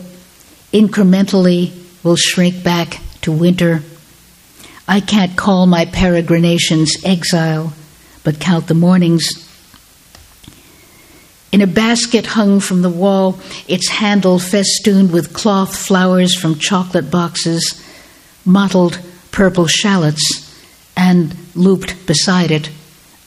incrementally 0.73 1.71
will 2.04 2.15
shrink 2.15 2.63
back 2.63 3.00
to 3.21 3.32
winter. 3.32 3.82
I 4.88 5.00
can't 5.00 5.36
call 5.38 5.67
my 5.67 5.86
peregrinations 5.86 6.95
exile, 7.04 7.73
but 8.23 8.39
count 8.39 8.67
the 8.67 8.73
mornings. 8.73 9.46
In 11.51 11.62
a 11.62 11.67
basket 11.67 12.25
hung 12.25 12.60
from 12.60 12.81
the 12.81 12.89
wall, 12.89 13.39
its 13.67 13.89
handle 13.89 14.38
festooned 14.38 15.12
with 15.12 15.33
cloth 15.33 15.75
flowers 15.75 16.36
from 16.36 16.60
chocolate 16.60 17.10
boxes, 17.10 17.81
mottled 18.45 18.99
purple 19.31 19.67
shallots, 19.67 20.23
and 20.95 21.36
looped 21.55 22.05
beside 22.05 22.51
it 22.51 22.69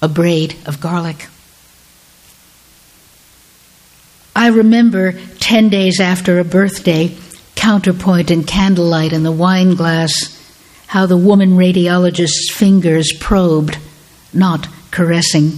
a 0.02 0.08
braid 0.08 0.54
of 0.66 0.80
garlic. 0.80 1.28
I 4.34 4.48
remember 4.48 5.20
10 5.40 5.68
days 5.68 6.00
after 6.00 6.38
a 6.38 6.44
birthday 6.44 7.16
counterpoint 7.54 8.30
and 8.30 8.46
candlelight 8.46 9.12
in 9.12 9.22
the 9.22 9.32
wine 9.32 9.74
glass, 9.74 10.36
how 10.86 11.04
the 11.04 11.16
woman 11.16 11.56
radiologist's 11.56 12.50
fingers 12.50 13.12
probed, 13.20 13.78
not 14.32 14.66
caressing. 14.90 15.50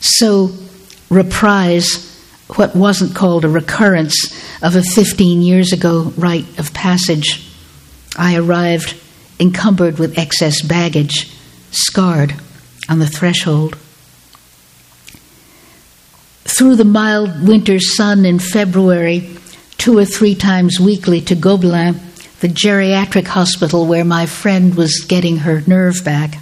So, 0.00 0.48
reprise 1.10 2.12
what 2.56 2.76
wasn't 2.76 3.14
called 3.14 3.44
a 3.44 3.48
recurrence 3.48 4.14
of 4.62 4.76
a 4.76 4.82
15 4.82 5.42
years 5.42 5.72
ago 5.72 6.12
rite 6.16 6.58
of 6.58 6.72
passage. 6.72 7.50
I 8.16 8.36
arrived 8.36 8.94
encumbered 9.38 9.98
with 9.98 10.18
excess 10.18 10.62
baggage, 10.62 11.32
scarred 11.70 12.34
on 12.88 12.98
the 12.98 13.06
threshold. 13.06 13.76
Through 16.44 16.76
the 16.76 16.84
mild 16.84 17.46
winter 17.46 17.78
sun 17.78 18.24
in 18.24 18.38
February, 18.38 19.36
two 19.76 19.98
or 19.98 20.04
three 20.04 20.34
times 20.34 20.80
weekly 20.80 21.20
to 21.22 21.34
Gobelin, 21.34 22.00
the 22.40 22.48
geriatric 22.48 23.26
hospital 23.26 23.86
where 23.86 24.04
my 24.04 24.26
friend 24.26 24.74
was 24.74 25.04
getting 25.06 25.38
her 25.38 25.62
nerve 25.66 26.04
back. 26.04 26.38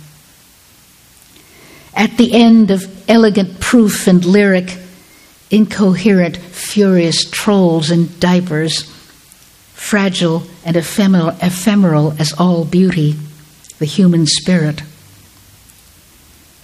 At 1.94 2.16
the 2.16 2.32
end 2.32 2.70
of 2.70 3.08
elegant 3.08 3.60
proof 3.60 4.06
and 4.06 4.24
lyric, 4.24 4.76
incoherent, 5.50 6.36
furious 6.36 7.24
trolls 7.30 7.90
in 7.90 8.18
diapers, 8.18 8.82
fragile 9.74 10.44
and 10.64 10.76
ephemeral, 10.76 11.28
ephemeral 11.40 12.14
as 12.18 12.32
all 12.32 12.64
beauty, 12.64 13.14
the 13.78 13.84
human 13.84 14.26
spirit. 14.26 14.80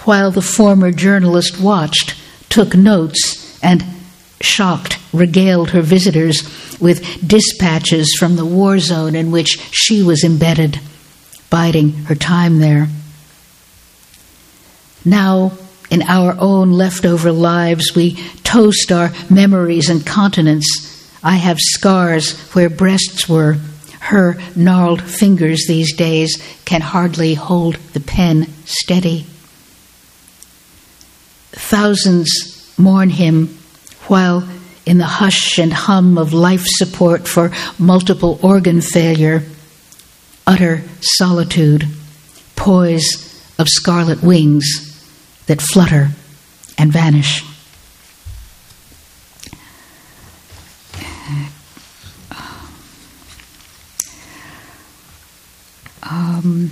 While 0.01 0.31
the 0.31 0.43
former 0.43 0.91
journalist 0.91 1.61
watched, 1.61 2.17
took 2.49 2.75
notes, 2.75 3.59
and 3.63 3.85
shocked, 4.41 4.99
regaled 5.13 5.71
her 5.71 5.83
visitors 5.83 6.43
with 6.81 7.05
dispatches 7.27 8.17
from 8.19 8.37
the 8.37 8.47
war 8.47 8.79
zone 8.79 9.15
in 9.15 9.31
which 9.31 9.61
she 9.71 10.03
was 10.03 10.25
embedded, 10.25 10.81
biding 11.51 11.93
her 12.05 12.15
time 12.15 12.59
there. 12.59 12.89
Now, 15.05 15.53
in 15.91 16.03
our 16.03 16.37
own 16.39 16.71
leftover 16.73 17.33
lives, 17.33 17.95
we 17.95 18.15
toast 18.45 18.93
our 18.93 19.11
memories 19.29 19.89
and 19.89 20.07
continents. 20.07 21.11
I 21.23 21.37
have 21.37 21.59
scars 21.59 22.39
where 22.55 22.71
breasts 22.71 23.29
were. 23.29 23.59
Her 23.99 24.39
gnarled 24.57 25.03
fingers 25.03 25.67
these 25.67 25.95
days 25.95 26.43
can 26.65 26.81
hardly 26.81 27.35
hold 27.35 27.77
the 27.93 28.01
pen 28.01 28.47
steady. 28.65 29.27
Thousands 31.53 32.73
mourn 32.79 33.11
him 33.11 33.59
while 34.07 34.49
in 34.87 34.99
the 34.99 35.05
hush 35.05 35.59
and 35.59 35.73
hum 35.73 36.19
of 36.19 36.33
life 36.33 36.65
support 36.67 37.29
for 37.29 37.53
multiple 37.79 38.39
organ 38.43 38.81
failure, 38.81 39.43
utter 40.47 40.83
solitude, 41.01 41.87
poise 42.57 43.27
of 43.59 43.69
scarlet 43.69 44.23
wings 44.23 44.90
that 45.51 45.61
flutter 45.61 46.09
and 46.79 46.93
vanish. 46.93 47.45
Um, 56.03 56.71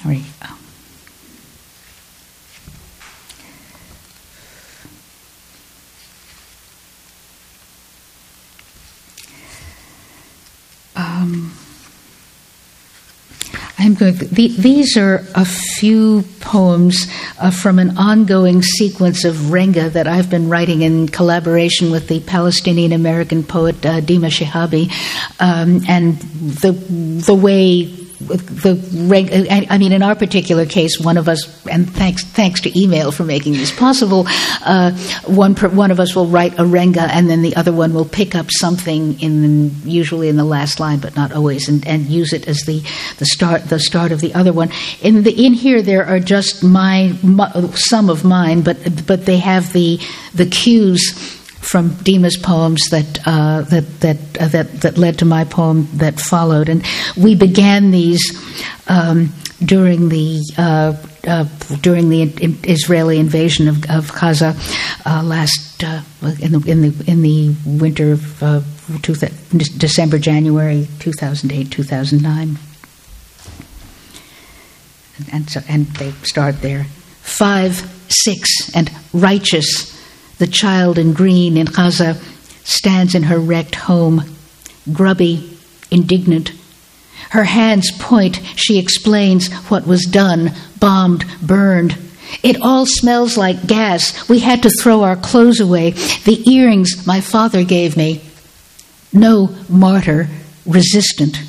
Sorry. 0.00 0.22
Um, 10.94 11.52
I'm 13.82 13.94
going. 13.94 14.16
To, 14.16 14.24
these 14.26 14.96
are 14.96 15.24
a 15.34 15.44
few 15.44 16.22
poems 16.38 17.08
uh, 17.40 17.50
from 17.50 17.80
an 17.80 17.98
ongoing 17.98 18.62
sequence 18.62 19.24
of 19.24 19.34
renga 19.34 19.92
that 19.92 20.06
I've 20.06 20.30
been 20.30 20.48
writing 20.48 20.82
in 20.82 21.08
collaboration 21.08 21.90
with 21.90 22.06
the 22.06 22.20
Palestinian 22.20 22.92
American 22.92 23.42
poet 23.42 23.84
uh, 23.84 24.00
Deema 24.00 24.30
Shehabi, 24.30 24.88
um, 25.40 25.82
and 25.88 26.16
the 26.18 26.70
the 26.70 27.34
way 27.34 28.01
the 28.28 29.66
I 29.68 29.78
mean, 29.78 29.92
in 29.92 30.02
our 30.02 30.14
particular 30.14 30.66
case, 30.66 31.00
one 31.00 31.16
of 31.16 31.28
us, 31.28 31.66
and 31.66 31.88
thanks 31.90 32.24
thanks 32.24 32.60
to 32.62 32.78
email 32.78 33.12
for 33.12 33.24
making 33.24 33.54
this 33.54 33.70
possible, 33.70 34.24
uh, 34.64 34.92
one 35.26 35.54
one 35.54 35.90
of 35.90 36.00
us 36.00 36.14
will 36.14 36.26
write 36.26 36.54
a 36.54 36.62
renga, 36.62 37.08
and 37.08 37.28
then 37.28 37.42
the 37.42 37.54
other 37.56 37.72
one 37.72 37.94
will 37.94 38.04
pick 38.04 38.34
up 38.34 38.46
something 38.50 39.20
in 39.20 39.70
usually 39.84 40.28
in 40.28 40.36
the 40.36 40.44
last 40.44 40.80
line, 40.80 40.98
but 40.98 41.16
not 41.16 41.32
always, 41.32 41.68
and, 41.68 41.86
and 41.86 42.06
use 42.06 42.32
it 42.32 42.48
as 42.48 42.62
the, 42.62 42.82
the 43.18 43.26
start 43.26 43.64
the 43.64 43.78
start 43.78 44.12
of 44.12 44.20
the 44.20 44.34
other 44.34 44.52
one. 44.52 44.70
In 45.00 45.22
the 45.22 45.46
in 45.46 45.54
here, 45.54 45.82
there 45.82 46.04
are 46.04 46.20
just 46.20 46.62
my, 46.62 47.16
my 47.22 47.50
some 47.74 48.08
of 48.08 48.24
mine, 48.24 48.62
but 48.62 49.06
but 49.06 49.26
they 49.26 49.38
have 49.38 49.72
the 49.72 50.00
the 50.34 50.46
cues 50.46 51.41
from 51.62 51.90
Deema's 51.90 52.36
poems 52.36 52.90
that 52.90 53.20
uh, 53.24 53.62
that 53.62 54.00
that 54.00 54.18
uh, 54.40 54.48
that 54.48 54.80
that 54.82 54.98
led 54.98 55.18
to 55.20 55.24
my 55.24 55.44
poem 55.44 55.88
that 55.94 56.20
followed, 56.20 56.68
and 56.68 56.84
we 57.16 57.34
began 57.34 57.90
these 57.90 58.20
um, 58.88 59.32
during 59.64 60.08
the. 60.08 60.42
Uh, 60.58 60.94
uh 61.24 61.44
during 61.82 62.08
the 62.08 62.22
Israeli 62.64 63.20
invasion 63.20 63.68
of, 63.68 63.88
of 63.88 64.12
Gaza 64.12 64.56
uh, 65.06 65.22
last 65.22 65.84
uh, 65.84 66.02
in 66.40 66.50
the 66.50 66.64
in 66.68 66.80
the 66.82 67.04
in 67.06 67.22
the 67.22 67.54
winter 67.64 68.10
of 68.10 68.42
two, 69.02 69.14
December 69.78 70.18
January 70.18 70.88
two 70.98 71.12
thousand 71.12 71.52
eight 71.52 71.70
two 71.70 71.84
thousand 71.84 72.22
nine, 72.22 72.58
and 75.30 75.48
so 75.48 75.60
and 75.68 75.86
they 75.98 76.10
start 76.24 76.60
there 76.60 76.86
five 77.20 77.88
six 78.08 78.74
and 78.74 78.90
righteous 79.12 79.91
the 80.42 80.48
child 80.48 80.98
in 80.98 81.12
green 81.12 81.56
in 81.56 81.66
Gaza 81.66 82.20
stands 82.64 83.14
in 83.14 83.22
her 83.22 83.38
wrecked 83.38 83.76
home, 83.76 84.24
grubby, 84.92 85.56
indignant. 85.88 86.50
Her 87.30 87.44
hands 87.44 87.92
point, 88.00 88.40
she 88.56 88.76
explains 88.76 89.52
what 89.70 89.86
was 89.86 90.04
done, 90.04 90.50
bombed, 90.80 91.24
burned. 91.40 91.96
It 92.42 92.60
all 92.60 92.86
smells 92.86 93.36
like 93.36 93.68
gas. 93.68 94.28
We 94.28 94.40
had 94.40 94.64
to 94.64 94.70
throw 94.80 95.04
our 95.04 95.14
clothes 95.14 95.60
away. 95.60 95.90
The 95.90 96.42
earrings 96.50 97.06
my 97.06 97.20
father 97.20 97.62
gave 97.62 97.96
me. 97.96 98.20
No 99.12 99.54
martyr, 99.68 100.28
resistant. 100.66 101.40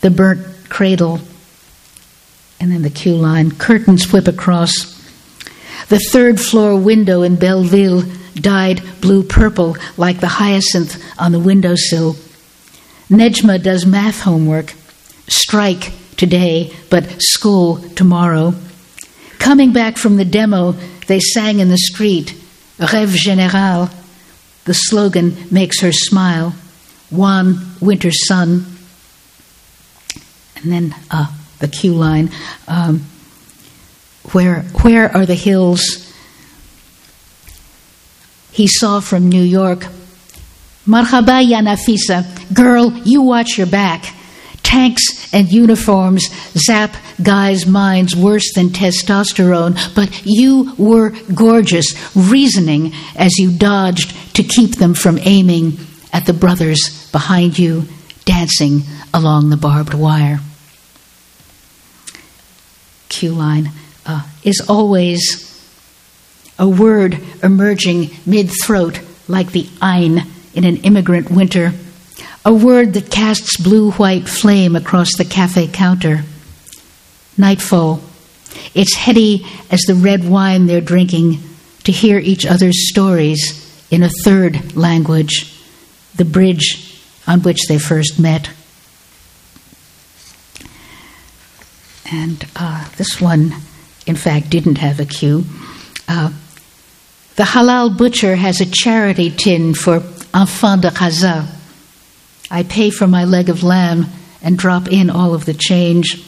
The 0.00 0.10
burnt 0.10 0.44
cradle. 0.68 1.20
And 2.58 2.72
then 2.72 2.82
the 2.82 2.90
cue 2.90 3.14
line 3.14 3.52
curtains 3.52 4.12
whip 4.12 4.26
across 4.26 4.97
the 5.88 5.98
third 5.98 6.40
floor 6.40 6.78
window 6.78 7.22
in 7.22 7.36
Belleville 7.36 8.02
dyed 8.34 8.82
blue 9.00 9.22
purple 9.22 9.76
like 9.96 10.20
the 10.20 10.28
hyacinth 10.28 11.02
on 11.18 11.32
the 11.32 11.40
windowsill. 11.40 12.14
Nejma 13.10 13.62
does 13.62 13.86
math 13.86 14.20
homework. 14.20 14.74
Strike 15.28 15.92
today, 16.16 16.72
but 16.90 17.22
school 17.22 17.76
tomorrow. 17.90 18.54
Coming 19.38 19.72
back 19.72 19.96
from 19.96 20.16
the 20.16 20.24
demo, 20.24 20.72
they 21.06 21.20
sang 21.20 21.60
in 21.60 21.68
the 21.68 21.78
street, 21.78 22.34
Rêve 22.78 23.16
Général. 23.16 23.94
The 24.64 24.74
slogan 24.74 25.36
makes 25.50 25.80
her 25.80 25.92
smile. 25.92 26.54
One 27.08 27.74
winter 27.80 28.10
sun. 28.10 28.66
And 30.56 30.70
then 30.72 30.94
uh, 31.10 31.32
the 31.60 31.68
cue 31.68 31.94
line. 31.94 32.30
Um, 32.66 33.06
where, 34.32 34.62
where 34.82 35.14
are 35.16 35.26
the 35.26 35.34
hills 35.34 36.12
he 38.50 38.66
saw 38.66 39.00
from 39.00 39.28
New 39.28 39.42
York? 39.42 39.86
Marhaba 40.86 41.46
ya 41.46 41.60
Nafisa, 41.60 42.24
girl, 42.54 42.92
you 43.04 43.22
watch 43.22 43.58
your 43.58 43.66
back. 43.66 44.14
Tanks 44.62 45.32
and 45.32 45.50
uniforms 45.50 46.28
zap 46.54 46.94
guys' 47.22 47.66
minds 47.66 48.14
worse 48.14 48.52
than 48.54 48.68
testosterone, 48.68 49.76
but 49.94 50.22
you 50.24 50.74
were 50.76 51.10
gorgeous, 51.34 51.94
reasoning 52.14 52.92
as 53.16 53.38
you 53.38 53.50
dodged 53.50 54.34
to 54.36 54.42
keep 54.42 54.76
them 54.76 54.94
from 54.94 55.18
aiming 55.22 55.78
at 56.12 56.26
the 56.26 56.32
brothers 56.32 57.10
behind 57.12 57.58
you, 57.58 57.84
dancing 58.24 58.82
along 59.14 59.50
the 59.50 59.56
barbed 59.56 59.94
wire. 59.94 60.40
Q 63.08 63.32
line 63.32 63.72
uh, 64.08 64.22
is 64.42 64.64
always 64.68 65.44
a 66.58 66.66
word 66.66 67.20
emerging 67.42 68.10
mid 68.26 68.50
throat 68.50 69.00
like 69.28 69.52
the 69.52 69.68
ein 69.80 70.26
in 70.54 70.64
an 70.64 70.78
immigrant 70.78 71.30
winter, 71.30 71.72
a 72.44 72.52
word 72.52 72.94
that 72.94 73.10
casts 73.10 73.58
blue 73.58 73.92
white 73.92 74.26
flame 74.26 74.74
across 74.74 75.14
the 75.16 75.24
cafe 75.24 75.68
counter. 75.68 76.24
Nightfall. 77.36 78.00
It's 78.74 78.94
heady 78.94 79.46
as 79.70 79.82
the 79.82 79.94
red 79.94 80.28
wine 80.28 80.66
they're 80.66 80.80
drinking 80.80 81.38
to 81.84 81.92
hear 81.92 82.18
each 82.18 82.46
other's 82.46 82.88
stories 82.88 83.86
in 83.90 84.02
a 84.02 84.10
third 84.24 84.74
language, 84.74 85.54
the 86.16 86.24
bridge 86.24 87.00
on 87.26 87.42
which 87.42 87.66
they 87.68 87.78
first 87.78 88.18
met. 88.18 88.50
And 92.10 92.46
uh, 92.56 92.88
this 92.96 93.20
one 93.20 93.54
in 94.08 94.16
fact, 94.16 94.48
didn't 94.50 94.78
have 94.78 94.98
a 95.00 95.04
cue. 95.04 95.44
Uh, 96.08 96.32
the 97.36 97.42
halal 97.44 97.96
butcher 97.96 98.34
has 98.34 98.60
a 98.60 98.66
charity 98.66 99.30
tin 99.30 99.74
for 99.74 100.02
enfant 100.34 100.82
de 100.82 100.90
Gaza. 100.90 101.46
I 102.50 102.62
pay 102.62 102.90
for 102.90 103.06
my 103.06 103.24
leg 103.24 103.48
of 103.50 103.62
lamb 103.62 104.06
and 104.42 104.56
drop 104.56 104.88
in 104.88 105.10
all 105.10 105.34
of 105.34 105.44
the 105.44 105.54
change. 105.54 106.24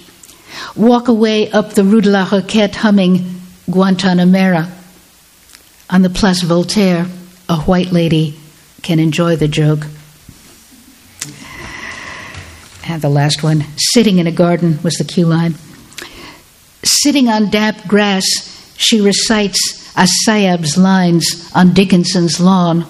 Walk 0.77 1.09
away 1.09 1.51
up 1.51 1.73
the 1.73 1.85
Rue 1.85 2.03
de 2.03 2.11
la 2.11 2.27
Roquette 2.27 2.75
humming 2.77 3.41
Guantanamera. 3.67 4.71
On 5.89 6.03
the 6.03 6.11
Place 6.11 6.43
Voltaire, 6.43 7.07
a 7.49 7.57
white 7.63 7.91
lady 7.93 8.39
can 8.83 8.99
enjoy 8.99 9.37
the 9.37 9.49
joke. 9.49 9.87
And 12.87 13.01
the 13.01 13.09
last 13.09 13.43
one, 13.43 13.65
sitting 13.77 14.19
in 14.19 14.27
a 14.27 14.33
garden, 14.33 14.79
was 14.83 14.95
the 14.95 15.05
cue 15.05 15.27
line. 15.27 15.55
Sitting 16.93 17.29
on 17.29 17.51
damp 17.51 17.87
grass, 17.87 18.25
she 18.77 19.01
recites 19.01 19.95
Assayab's 19.95 20.77
lines 20.77 21.49
on 21.55 21.73
Dickinson's 21.73 22.41
lawn. 22.41 22.85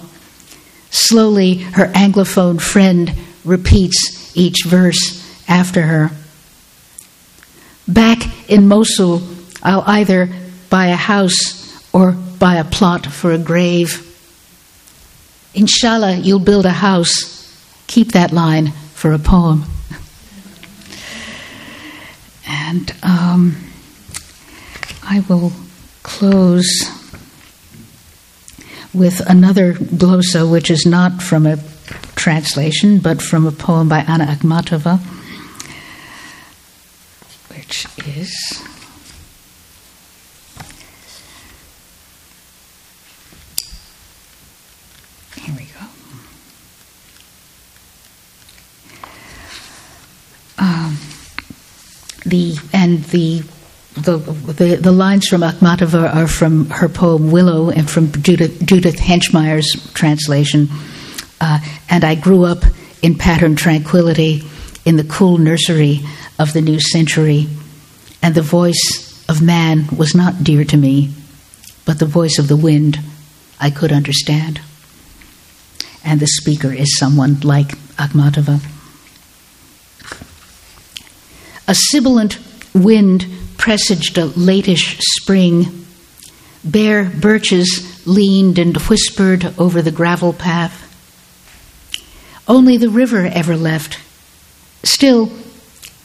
Slowly, 0.89 1.57
her 1.57 1.85
Anglophone 1.85 2.59
friend 2.59 3.13
repeats 3.45 4.35
each 4.35 4.65
verse 4.65 5.23
after 5.47 5.83
her. 5.83 6.09
Back 7.87 8.49
in 8.49 8.67
Mosul, 8.67 9.21
I'll 9.61 9.83
either 9.85 10.29
buy 10.71 10.87
a 10.87 10.95
house 10.95 11.93
or 11.93 12.13
buy 12.13 12.55
a 12.55 12.65
plot 12.65 13.05
for 13.05 13.31
a 13.31 13.37
grave. 13.37 14.07
Inshallah, 15.53 16.15
you'll 16.15 16.39
build 16.39 16.65
a 16.65 16.71
house. 16.71 17.39
Keep 17.85 18.13
that 18.13 18.31
line 18.31 18.71
for 18.95 19.13
a 19.13 19.19
poem. 19.19 19.65
And 22.53 22.93
um, 23.01 23.70
I 25.13 25.19
will 25.27 25.51
close 26.03 26.89
with 28.93 29.19
another 29.29 29.73
glosa, 29.73 30.49
which 30.49 30.71
is 30.71 30.85
not 30.85 31.21
from 31.21 31.45
a 31.45 31.57
translation, 32.15 32.99
but 32.99 33.21
from 33.21 33.45
a 33.45 33.51
poem 33.51 33.89
by 33.89 34.05
Anna 34.07 34.25
Akhmatova, 34.27 34.99
which 37.49 37.87
is. 38.07 38.63
Here 45.35 45.55
we 45.57 45.65
go. 45.65 45.85
Um, 50.57 50.97
the 52.25 52.57
and 52.71 53.03
the 53.03 53.43
the, 53.93 54.17
the, 54.17 54.75
the 54.77 54.91
lines 54.91 55.27
from 55.27 55.41
Akhmatova 55.41 56.15
are 56.15 56.27
from 56.27 56.69
her 56.69 56.87
poem 56.87 57.31
Willow 57.31 57.69
and 57.69 57.89
from 57.89 58.11
Judith, 58.11 58.65
Judith 58.65 58.97
Hemschemeyer's 58.97 59.91
translation. 59.93 60.69
Uh, 61.41 61.59
and 61.89 62.03
I 62.03 62.15
grew 62.15 62.45
up 62.45 62.63
in 63.01 63.17
patterned 63.17 63.57
tranquility 63.57 64.43
in 64.85 64.95
the 64.95 65.03
cool 65.03 65.37
nursery 65.37 66.01
of 66.39 66.53
the 66.53 66.61
new 66.61 66.79
century. 66.79 67.47
And 68.23 68.33
the 68.33 68.41
voice 68.41 69.25
of 69.27 69.41
man 69.41 69.87
was 69.97 70.15
not 70.15 70.43
dear 70.43 70.63
to 70.63 70.77
me, 70.77 71.13
but 71.85 71.99
the 71.99 72.05
voice 72.05 72.39
of 72.39 72.47
the 72.47 72.55
wind 72.55 72.99
I 73.59 73.71
could 73.71 73.91
understand. 73.91 74.61
And 76.03 76.19
the 76.19 76.27
speaker 76.27 76.71
is 76.71 76.97
someone 76.97 77.41
like 77.41 77.77
Akhmatova. 77.97 78.61
A 81.67 81.75
sibilant 81.75 82.39
wind 82.73 83.25
presaged 83.61 84.17
a 84.17 84.27
latish 84.27 84.99
spring. 84.99 85.85
Bare 86.63 87.03
birches 87.05 88.05
leaned 88.07 88.57
and 88.57 88.75
whispered 88.75 89.53
over 89.59 89.83
the 89.83 89.91
gravel 89.91 90.33
path. 90.33 90.87
Only 92.47 92.77
the 92.77 92.89
river 92.89 93.29
ever 93.31 93.55
left. 93.55 93.99
Still, 94.83 95.31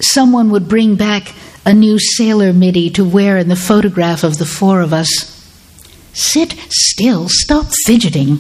someone 0.01 0.51
would 0.51 0.69
bring 0.69 0.97
back 0.97 1.33
a 1.65 1.73
new 1.73 1.99
sailor 1.99 2.53
middy 2.53 2.91
to 2.91 3.09
wear 3.09 3.39
in 3.39 3.49
the 3.49 3.57
photograph 3.57 4.23
of 4.23 4.37
the 4.37 4.45
four 4.45 4.83
of 4.83 4.93
us. 4.93 5.09
Sit 6.13 6.53
still, 6.69 7.27
stop 7.31 7.67
fidgeting. 7.87 8.39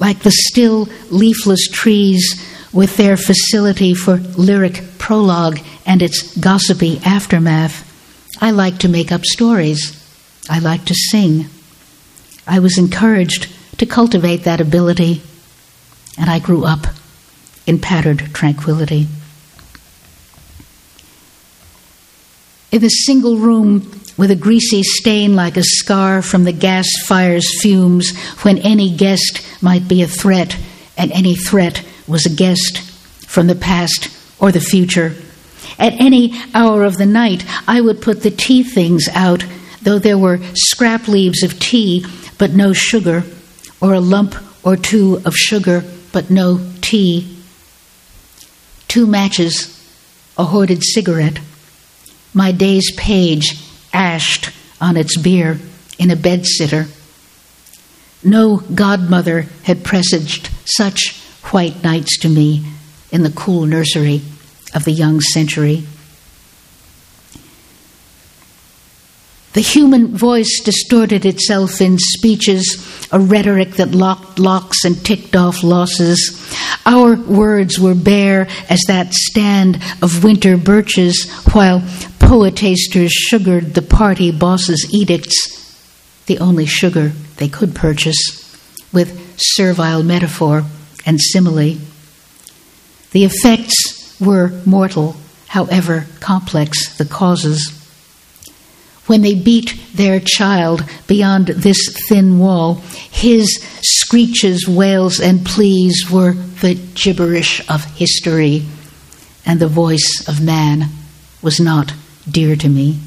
Like 0.00 0.20
the 0.20 0.32
still, 0.32 0.88
leafless 1.10 1.68
trees 1.68 2.42
with 2.72 2.96
their 2.96 3.18
facility 3.18 3.92
for 3.92 4.16
lyric 4.16 4.82
prologue 4.96 5.60
and 5.86 6.02
its 6.02 6.36
gossipy 6.36 7.00
aftermath, 7.04 7.86
I 8.40 8.50
like 8.50 8.78
to 8.78 8.88
make 8.88 9.12
up 9.12 9.24
stories. 9.24 9.96
I 10.48 10.58
like 10.58 10.84
to 10.86 10.94
sing. 10.94 11.46
I 12.46 12.58
was 12.58 12.78
encouraged 12.78 13.52
to 13.78 13.86
cultivate 13.86 14.44
that 14.44 14.60
ability, 14.60 15.22
and 16.18 16.30
I 16.30 16.38
grew 16.38 16.64
up 16.64 16.86
in 17.66 17.78
pattered 17.78 18.34
tranquility. 18.34 19.06
In 22.72 22.80
the 22.80 22.88
single 22.88 23.36
room 23.36 24.00
with 24.16 24.30
a 24.30 24.36
greasy 24.36 24.82
stain 24.82 25.34
like 25.34 25.56
a 25.56 25.62
scar 25.62 26.22
from 26.22 26.44
the 26.44 26.52
gas 26.52 26.86
fire's 27.06 27.60
fumes, 27.60 28.16
when 28.42 28.58
any 28.58 28.94
guest 28.94 29.46
might 29.60 29.88
be 29.88 30.02
a 30.02 30.06
threat, 30.06 30.56
and 30.96 31.10
any 31.12 31.34
threat 31.34 31.84
was 32.06 32.26
a 32.26 32.30
guest 32.34 32.78
from 33.26 33.46
the 33.46 33.54
past 33.54 34.08
or 34.38 34.52
the 34.52 34.60
future. 34.60 35.14
At 35.80 36.00
any 36.00 36.40
hour 36.54 36.84
of 36.84 36.98
the 36.98 37.06
night, 37.06 37.44
I 37.66 37.80
would 37.80 38.00
put 38.00 38.22
the 38.22 38.30
tea 38.30 38.62
things 38.62 39.08
out, 39.12 39.44
though 39.82 39.98
there 39.98 40.18
were 40.18 40.38
scrap 40.54 41.08
leaves 41.08 41.42
of 41.42 41.58
tea 41.58 42.06
but 42.38 42.52
no 42.52 42.72
sugar, 42.72 43.24
or 43.80 43.94
a 43.94 44.00
lump 44.00 44.36
or 44.62 44.76
two 44.76 45.20
of 45.24 45.34
sugar 45.34 45.82
but 46.12 46.30
no 46.30 46.60
tea. 46.80 47.36
Two 48.86 49.06
matches, 49.06 49.76
a 50.38 50.44
hoarded 50.44 50.82
cigarette 50.84 51.40
my 52.32 52.52
day's 52.52 52.92
page 52.96 53.60
ashed 53.92 54.50
on 54.80 54.96
its 54.96 55.16
bier 55.16 55.58
in 55.98 56.10
a 56.10 56.16
bedsitter. 56.16 56.88
No 58.22 58.58
godmother 58.58 59.46
had 59.64 59.84
presaged 59.84 60.50
such 60.64 61.20
white 61.50 61.82
nights 61.82 62.18
to 62.18 62.28
me 62.28 62.64
in 63.10 63.22
the 63.22 63.32
cool 63.32 63.66
nursery 63.66 64.22
of 64.74 64.84
the 64.84 64.92
young 64.92 65.20
century. 65.20 65.84
The 69.52 69.60
human 69.60 70.16
voice 70.16 70.60
distorted 70.64 71.26
itself 71.26 71.80
in 71.80 71.98
speeches, 71.98 73.08
a 73.10 73.18
rhetoric 73.18 73.72
that 73.72 73.90
locked 73.90 74.38
locks 74.38 74.84
and 74.84 75.04
ticked 75.04 75.34
off 75.34 75.64
losses. 75.64 76.56
Our 76.86 77.16
words 77.16 77.78
were 77.78 77.96
bare 77.96 78.46
as 78.68 78.80
that 78.86 79.12
stand 79.12 79.82
of 80.00 80.22
winter 80.22 80.56
birches, 80.56 81.28
while 81.52 81.80
poetasters 82.20 83.10
sugared 83.10 83.74
the 83.74 83.82
party 83.82 84.30
boss's 84.30 84.88
edicts, 84.94 85.36
the 86.26 86.38
only 86.38 86.66
sugar 86.66 87.08
they 87.38 87.48
could 87.48 87.74
purchase, 87.74 88.16
with 88.92 89.36
servile 89.36 90.04
metaphor 90.04 90.62
and 91.04 91.20
simile. 91.20 91.76
The 93.10 93.24
effects 93.24 93.99
were 94.20 94.52
mortal, 94.66 95.16
however 95.48 96.06
complex 96.20 96.96
the 96.98 97.04
causes. 97.04 97.76
When 99.06 99.22
they 99.22 99.34
beat 99.34 99.74
their 99.94 100.20
child 100.20 100.84
beyond 101.08 101.48
this 101.48 101.96
thin 102.08 102.38
wall, 102.38 102.74
his 103.10 103.60
screeches, 103.82 104.68
wails, 104.68 105.18
and 105.18 105.44
pleas 105.44 106.08
were 106.10 106.34
the 106.60 106.74
gibberish 106.94 107.68
of 107.68 107.84
history, 107.96 108.64
and 109.44 109.58
the 109.58 109.68
voice 109.68 110.24
of 110.28 110.40
man 110.40 110.84
was 111.42 111.58
not 111.58 111.92
dear 112.30 112.54
to 112.54 112.68
me. 112.68 113.00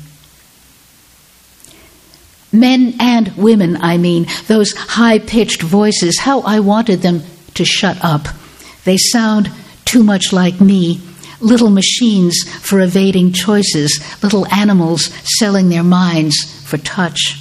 Men 2.51 2.95
and 2.99 3.35
women, 3.35 3.77
I 3.77 3.97
mean, 3.97 4.27
those 4.47 4.73
high 4.73 5.19
pitched 5.19 5.61
voices, 5.61 6.19
how 6.19 6.41
I 6.41 6.59
wanted 6.59 7.01
them 7.01 7.23
to 7.55 7.65
shut 7.65 7.97
up. 8.03 8.27
They 8.83 8.97
sound 8.97 9.49
too 9.93 10.03
much 10.03 10.33
like 10.33 10.59
me 10.59 10.99
little 11.39 11.69
machines 11.69 12.35
for 12.61 12.79
evading 12.79 13.31
choices, 13.31 14.03
little 14.23 14.47
animals 14.47 15.13
selling 15.37 15.69
their 15.69 15.83
minds 15.83 16.35
for 16.67 16.77
touch. 16.79 17.37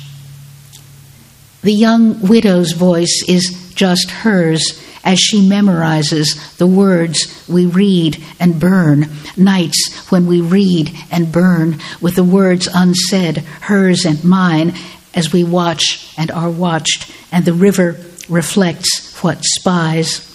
The 1.63 1.73
young 1.73 2.21
widow's 2.21 2.73
voice 2.73 3.25
is 3.27 3.73
just 3.75 4.11
hers 4.11 4.83
as 5.03 5.19
she 5.19 5.49
memorizes 5.49 6.59
the 6.59 6.67
words 6.67 7.47
we 7.49 7.65
read 7.65 8.23
and 8.39 8.61
burn, 8.61 9.07
nights 9.37 10.11
when 10.11 10.27
we 10.27 10.43
read 10.43 10.93
and 11.11 11.33
burn 11.33 11.79
with 12.03 12.17
the 12.17 12.25
words 12.25 12.69
unsaid, 12.75 13.39
hers 13.63 14.05
and 14.05 14.23
mine, 14.25 14.75
as 15.15 15.33
we 15.33 15.43
watch 15.43 16.13
and 16.19 16.31
are 16.31 16.51
watched, 16.51 17.11
and 17.31 17.47
the 17.47 17.55
river 17.55 17.97
reflects 18.29 19.23
what 19.23 19.43
spies. 19.43 20.32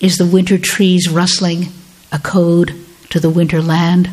Is 0.00 0.16
the 0.16 0.26
winter 0.26 0.58
trees 0.58 1.08
rustling 1.08 1.72
a 2.12 2.18
code 2.18 2.74
to 3.10 3.18
the 3.18 3.30
winter 3.30 3.60
land? 3.60 4.10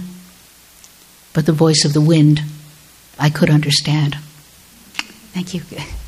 But 1.33 1.45
the 1.45 1.51
voice 1.51 1.83
of 1.86 1.93
the 1.93 2.01
wind 2.01 2.41
I 3.19 3.29
could 3.29 3.49
understand. 3.49 4.17
Thank 5.33 5.53
you. 5.53 5.61